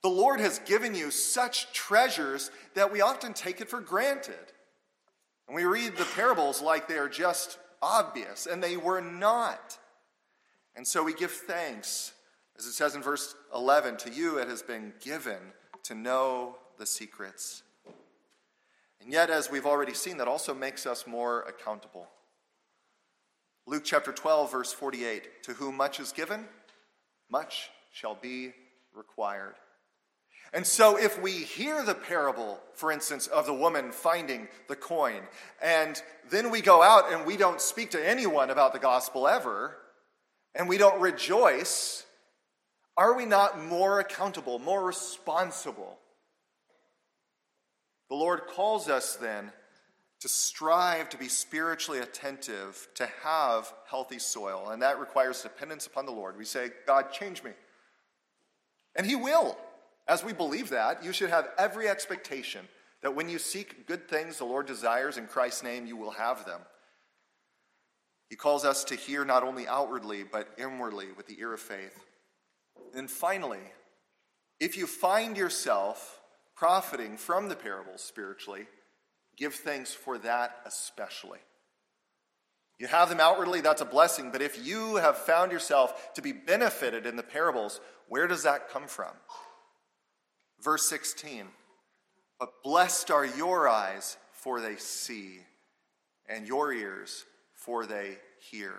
The 0.02 0.10
Lord 0.10 0.40
has 0.40 0.60
given 0.60 0.96
you 0.96 1.12
such 1.12 1.72
treasures 1.74 2.50
that 2.74 2.92
we 2.92 3.02
often 3.02 3.34
take 3.34 3.62
it 3.62 3.70
for 3.70 3.80
granted. 3.80 4.36
And 5.48 5.56
we 5.56 5.64
read 5.64 5.96
the 5.96 6.08
parables 6.16 6.60
like 6.60 6.88
they 6.88 6.98
are 6.98 7.08
just 7.08 7.60
obvious, 7.82 8.48
and 8.48 8.64
they 8.64 8.78
were 8.78 9.02
not. 9.02 9.78
And 10.76 10.88
so 10.88 11.04
we 11.04 11.14
give 11.14 11.32
thanks, 11.32 12.14
as 12.58 12.66
it 12.66 12.74
says 12.74 12.96
in 12.96 13.04
verse 13.04 13.36
11 13.54 13.98
to 13.98 14.10
you 14.12 14.40
it 14.40 14.48
has 14.48 14.64
been 14.64 14.92
given 15.00 15.38
to 15.84 15.94
know 15.94 16.58
the 16.80 16.86
secrets. 16.88 17.62
And 19.06 19.14
yet, 19.14 19.30
as 19.30 19.52
we've 19.52 19.68
already 19.68 19.94
seen, 19.94 20.18
that 20.18 20.28
also 20.28 20.56
makes 20.56 20.88
us 20.88 21.06
more 21.06 21.42
accountable. 21.42 22.08
Luke 23.68 23.84
chapter 23.86 24.12
12, 24.12 24.52
verse 24.52 24.74
48 24.74 25.44
To 25.44 25.54
whom 25.54 25.78
much 25.78 26.00
is 26.00 26.12
given, 26.12 26.46
much 27.30 27.70
shall 27.94 28.16
be 28.16 28.54
required. 28.96 29.54
And 30.54 30.66
so, 30.66 30.98
if 30.98 31.22
we 31.22 31.34
hear 31.34 31.84
the 31.84 31.94
parable, 31.94 32.60
for 32.74 32.92
instance, 32.92 33.28
of 33.28 33.46
the 33.46 33.54
woman 33.54 33.92
finding 33.92 34.48
the 34.68 34.76
coin, 34.76 35.22
and 35.62 36.02
then 36.32 36.50
we 36.50 36.62
go 36.62 36.82
out 36.82 37.14
and 37.14 37.28
we 37.28 37.38
don't 37.38 37.62
speak 37.62 37.92
to 37.92 38.04
anyone 38.04 38.50
about 38.50 38.74
the 38.74 38.80
gospel 38.80 39.28
ever, 39.28 39.78
and 40.56 40.68
we 40.68 40.80
don't 40.80 41.00
rejoice, 41.00 42.08
are 42.98 43.16
we 43.16 43.28
not 43.28 43.64
more 43.64 44.00
accountable, 44.00 44.58
more 44.58 44.84
responsible? 44.84 46.00
The 48.10 48.16
Lord 48.16 48.48
calls 48.48 48.88
us 48.88 49.16
then 49.16 49.52
to 50.22 50.30
strive 50.30 51.10
to 51.10 51.18
be 51.18 51.28
spiritually 51.28 52.00
attentive, 52.00 52.88
to 52.96 53.08
have 53.24 53.72
healthy 53.88 54.20
soil, 54.20 54.70
and 54.70 54.82
that 54.82 55.00
requires 55.00 55.44
dependence 55.44 55.86
upon 55.86 56.06
the 56.06 56.12
Lord. 56.12 56.38
We 56.38 56.46
say, 56.46 56.70
God, 56.88 57.12
change 57.12 57.44
me. 57.44 57.52
And 58.96 59.06
He 59.06 59.16
will. 59.16 59.58
As 60.08 60.24
we 60.24 60.34
believe 60.34 60.70
that, 60.70 61.04
you 61.04 61.12
should 61.12 61.32
have 61.32 61.50
every 61.58 61.88
expectation 61.88 62.68
that 63.02 63.16
when 63.16 63.30
you 63.30 63.40
seek 63.40 63.88
good 63.88 64.08
things 64.08 64.38
the 64.38 64.46
Lord 64.46 64.68
desires 64.68 65.18
in 65.18 65.28
Christ's 65.28 65.64
name, 65.64 65.86
you 65.86 65.98
will 65.98 66.12
have 66.12 66.46
them. 66.46 66.62
He 68.30 68.36
calls 68.36 68.66
us 68.66 68.84
to 68.86 68.96
hear 68.96 69.26
not 69.26 69.44
only 69.44 69.68
outwardly, 69.68 70.24
but 70.24 70.50
inwardly 70.58 71.08
with 71.16 71.28
the 71.28 71.40
ear 71.40 71.54
of 71.54 71.60
faith. 71.60 72.00
And 72.96 73.10
finally, 73.10 73.60
if 74.60 74.78
you 74.78 74.88
find 74.88 75.38
yourself 75.38 76.15
profiting 76.56 77.18
from 77.18 77.50
the 77.50 77.56
parables 77.56 78.02
spiritually, 78.02 78.68
give 79.38 79.54
thanks 79.54 79.94
for 79.94 80.18
that 80.20 80.58
especially. 80.66 81.40
You 82.78 82.88
have 82.88 83.10
them 83.10 83.20
outwardly, 83.20 83.62
that's 83.62 83.82
a 83.82 83.86
blessing, 83.86 84.32
but 84.32 84.42
if 84.42 84.66
you 84.66 84.98
have 84.98 85.18
found 85.18 85.52
yourself 85.52 86.14
to 86.16 86.22
be 86.22 86.34
benefited 86.34 87.06
in 87.06 87.16
the 87.16 87.24
parables, 87.24 87.80
where 88.10 88.28
does 88.28 88.44
that 88.44 88.70
come 88.70 88.88
from? 88.88 89.12
Verse 90.62 90.86
16 90.88 91.46
But 92.40 92.64
blessed 92.64 93.12
are 93.12 93.26
your 93.26 93.68
eyes, 93.70 94.18
for 94.34 94.60
they 94.60 94.76
see, 94.76 95.40
and 96.28 96.48
your 96.48 96.74
ears, 96.74 97.26
for 97.54 97.86
they 97.86 98.18
hear. 98.52 98.74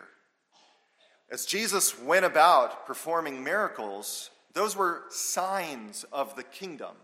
As 1.31 1.47
Jesus 1.47 1.99
went 1.99 2.25
about 2.25 2.87
performing 2.87 3.43
miracles, 3.43 4.31
those 4.53 4.77
were 4.77 5.05
signs 5.11 6.05
of 6.13 6.37
the 6.37 6.45
kingdom. 6.45 6.95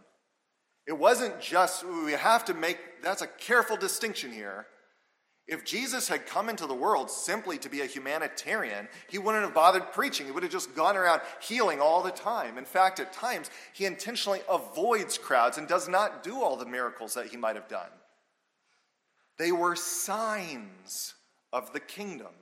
It 0.86 0.98
wasn't 0.98 1.40
just, 1.40 1.86
we 1.86 2.12
have 2.12 2.44
to 2.46 2.54
make, 2.54 3.02
that's 3.02 3.22
a 3.22 3.26
careful 3.26 3.76
distinction 3.76 4.32
here. 4.32 4.66
If 5.48 5.64
Jesus 5.64 6.08
had 6.08 6.26
come 6.26 6.48
into 6.48 6.66
the 6.66 6.74
world 6.74 7.10
simply 7.10 7.58
to 7.58 7.68
be 7.68 7.80
a 7.80 7.86
humanitarian, 7.86 8.88
he 9.08 9.18
wouldn't 9.18 9.44
have 9.44 9.54
bothered 9.54 9.92
preaching. 9.92 10.26
He 10.26 10.32
would 10.32 10.44
have 10.44 10.52
just 10.52 10.74
gone 10.74 10.96
around 10.96 11.20
healing 11.40 11.80
all 11.80 12.02
the 12.02 12.12
time. 12.12 12.58
In 12.58 12.64
fact, 12.64 13.00
at 13.00 13.12
times, 13.12 13.50
he 13.72 13.84
intentionally 13.84 14.40
avoids 14.48 15.18
crowds 15.18 15.58
and 15.58 15.66
does 15.66 15.88
not 15.88 16.22
do 16.22 16.40
all 16.40 16.56
the 16.56 16.66
miracles 16.66 17.14
that 17.14 17.26
he 17.26 17.36
might 17.36 17.56
have 17.56 17.68
done. 17.68 17.90
They 19.38 19.50
were 19.50 19.74
signs 19.74 21.14
of 21.52 21.72
the 21.72 21.80
kingdom. 21.80 22.32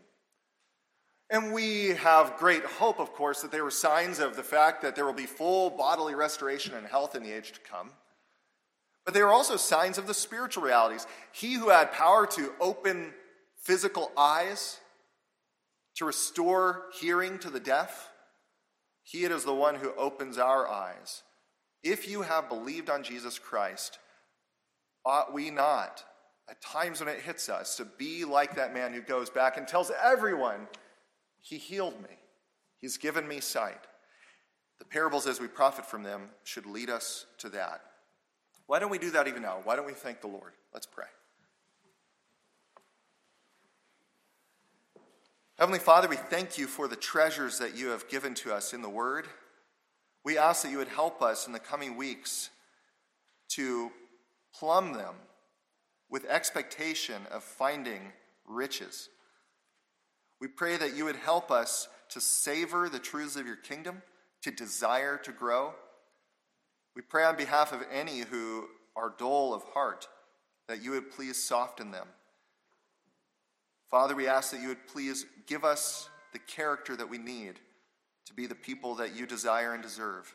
And 1.31 1.53
we 1.55 1.91
have 1.91 2.37
great 2.37 2.65
hope, 2.65 3.01
of 3.01 3.13
course, 3.13 3.41
that 3.41 3.53
they 3.53 3.61
were 3.61 3.71
signs 3.71 4.19
of 4.19 4.37
the 4.37 4.43
fact 4.43 4.83
that 4.83 4.95
there 4.95 5.07
will 5.07 5.13
be 5.13 5.27
full 5.27 5.71
bodily 5.71 6.15
restoration 6.15 6.75
and 6.75 6.87
health 6.87 7.15
in 7.15 7.23
the 7.23 7.33
age 7.33 7.53
to 7.53 7.61
come. 7.61 7.91
But 9.11 9.15
they 9.15 9.25
were 9.25 9.33
also 9.33 9.57
signs 9.57 9.99
of 9.99 10.07
the 10.07 10.15
spiritual 10.15 10.63
realities. 10.63 11.05
He 11.33 11.55
who 11.55 11.71
had 11.71 11.91
power 11.91 12.29
to 12.29 12.53
open 12.61 13.13
physical 13.61 14.13
eyes, 14.17 14.79
to 15.97 16.05
restore 16.05 16.85
hearing 16.95 17.41
to 17.41 17.51
the 17.51 17.59
deaf, 17.59 18.09
he 19.03 19.25
it 19.25 19.33
is 19.33 19.43
the 19.43 19.53
one 19.53 19.75
who 19.75 19.93
opens 19.97 20.39
our 20.39 20.69
eyes. 20.69 21.25
If 21.83 22.09
you 22.09 22.23
have 22.23 22.49
believed 22.49 22.89
on 22.89 23.03
Jesus 23.03 23.37
Christ, 23.37 23.99
ought 25.05 25.35
we 25.35 25.51
not, 25.51 26.05
at 26.49 26.63
times 26.63 27.01
when 27.01 27.09
it 27.09 27.21
hits 27.21 27.49
us, 27.49 27.79
to 27.79 27.85
be 27.85 28.25
like 28.25 28.55
that 28.55 28.73
man 28.73 28.93
who 28.93 29.01
goes 29.01 29.29
back 29.29 29.57
and 29.57 29.67
tells 29.67 29.91
everyone, 30.01 30.69
He 31.41 31.59
healed 31.59 32.01
me, 32.01 32.17
He's 32.79 32.97
given 32.97 33.27
me 33.27 33.41
sight? 33.41 33.89
The 34.79 34.85
parables, 34.85 35.27
as 35.27 35.41
we 35.41 35.49
profit 35.49 35.85
from 35.85 36.05
them, 36.05 36.29
should 36.45 36.65
lead 36.65 36.91
us 36.91 37.27
to 37.39 37.49
that. 37.49 37.81
Why 38.71 38.79
don't 38.79 38.91
we 38.91 38.99
do 38.99 39.11
that 39.11 39.27
even 39.27 39.43
now? 39.43 39.59
Why 39.65 39.75
don't 39.75 39.85
we 39.85 39.95
thank 39.95 40.21
the 40.21 40.29
Lord? 40.29 40.53
Let's 40.73 40.87
pray. 40.87 41.07
Heavenly 45.59 45.81
Father, 45.81 46.07
we 46.07 46.15
thank 46.15 46.57
you 46.57 46.69
for 46.69 46.87
the 46.87 46.95
treasures 46.95 47.59
that 47.59 47.77
you 47.77 47.89
have 47.89 48.09
given 48.09 48.33
to 48.35 48.55
us 48.55 48.73
in 48.73 48.81
the 48.81 48.89
Word. 48.89 49.27
We 50.25 50.39
ask 50.39 50.63
that 50.63 50.71
you 50.71 50.79
would 50.79 50.87
help 50.87 51.21
us 51.21 51.49
in 51.49 51.53
the 51.53 51.59
coming 51.59 51.97
weeks 51.97 52.51
to 53.57 53.91
plumb 54.55 54.93
them 54.93 55.17
with 56.09 56.25
expectation 56.27 57.23
of 57.33 57.43
finding 57.43 58.13
riches. 58.47 59.09
We 60.41 60.47
pray 60.47 60.77
that 60.77 60.97
you 60.97 61.07
would 61.07 61.17
help 61.17 61.51
us 61.51 61.89
to 62.11 62.21
savor 62.21 62.89
the 62.89 63.01
truths 63.01 63.35
of 63.35 63.49
your 63.49 63.57
kingdom, 63.57 64.03
to 64.43 64.53
desire 64.53 65.17
to 65.25 65.33
grow 65.33 65.75
we 67.01 67.05
pray 67.09 67.25
on 67.25 67.35
behalf 67.35 67.73
of 67.73 67.81
any 67.91 68.19
who 68.19 68.67
are 68.95 69.15
dull 69.17 69.55
of 69.55 69.63
heart 69.73 70.07
that 70.69 70.83
you 70.83 70.91
would 70.91 71.11
please 71.11 71.43
soften 71.43 71.91
them. 71.91 72.07
Father, 73.91 74.15
we 74.15 74.29
ask 74.29 74.51
that 74.51 74.61
you 74.61 74.69
would 74.69 74.87
please 74.87 75.25
give 75.47 75.65
us 75.65 76.11
the 76.35 76.39
character 76.41 76.95
that 76.97 77.09
we 77.09 77.17
need 77.17 77.59
to 78.27 78.35
be 78.35 78.45
the 78.45 78.55
people 78.55 78.95
that 78.97 79.17
you 79.17 79.25
desire 79.25 79.73
and 79.73 79.83
deserve. 79.83 80.31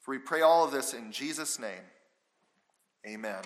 For 0.00 0.10
we 0.10 0.18
pray 0.18 0.40
all 0.40 0.64
of 0.64 0.72
this 0.72 0.92
in 0.92 1.12
Jesus' 1.12 1.56
name. 1.60 1.84
Amen. 3.06 3.44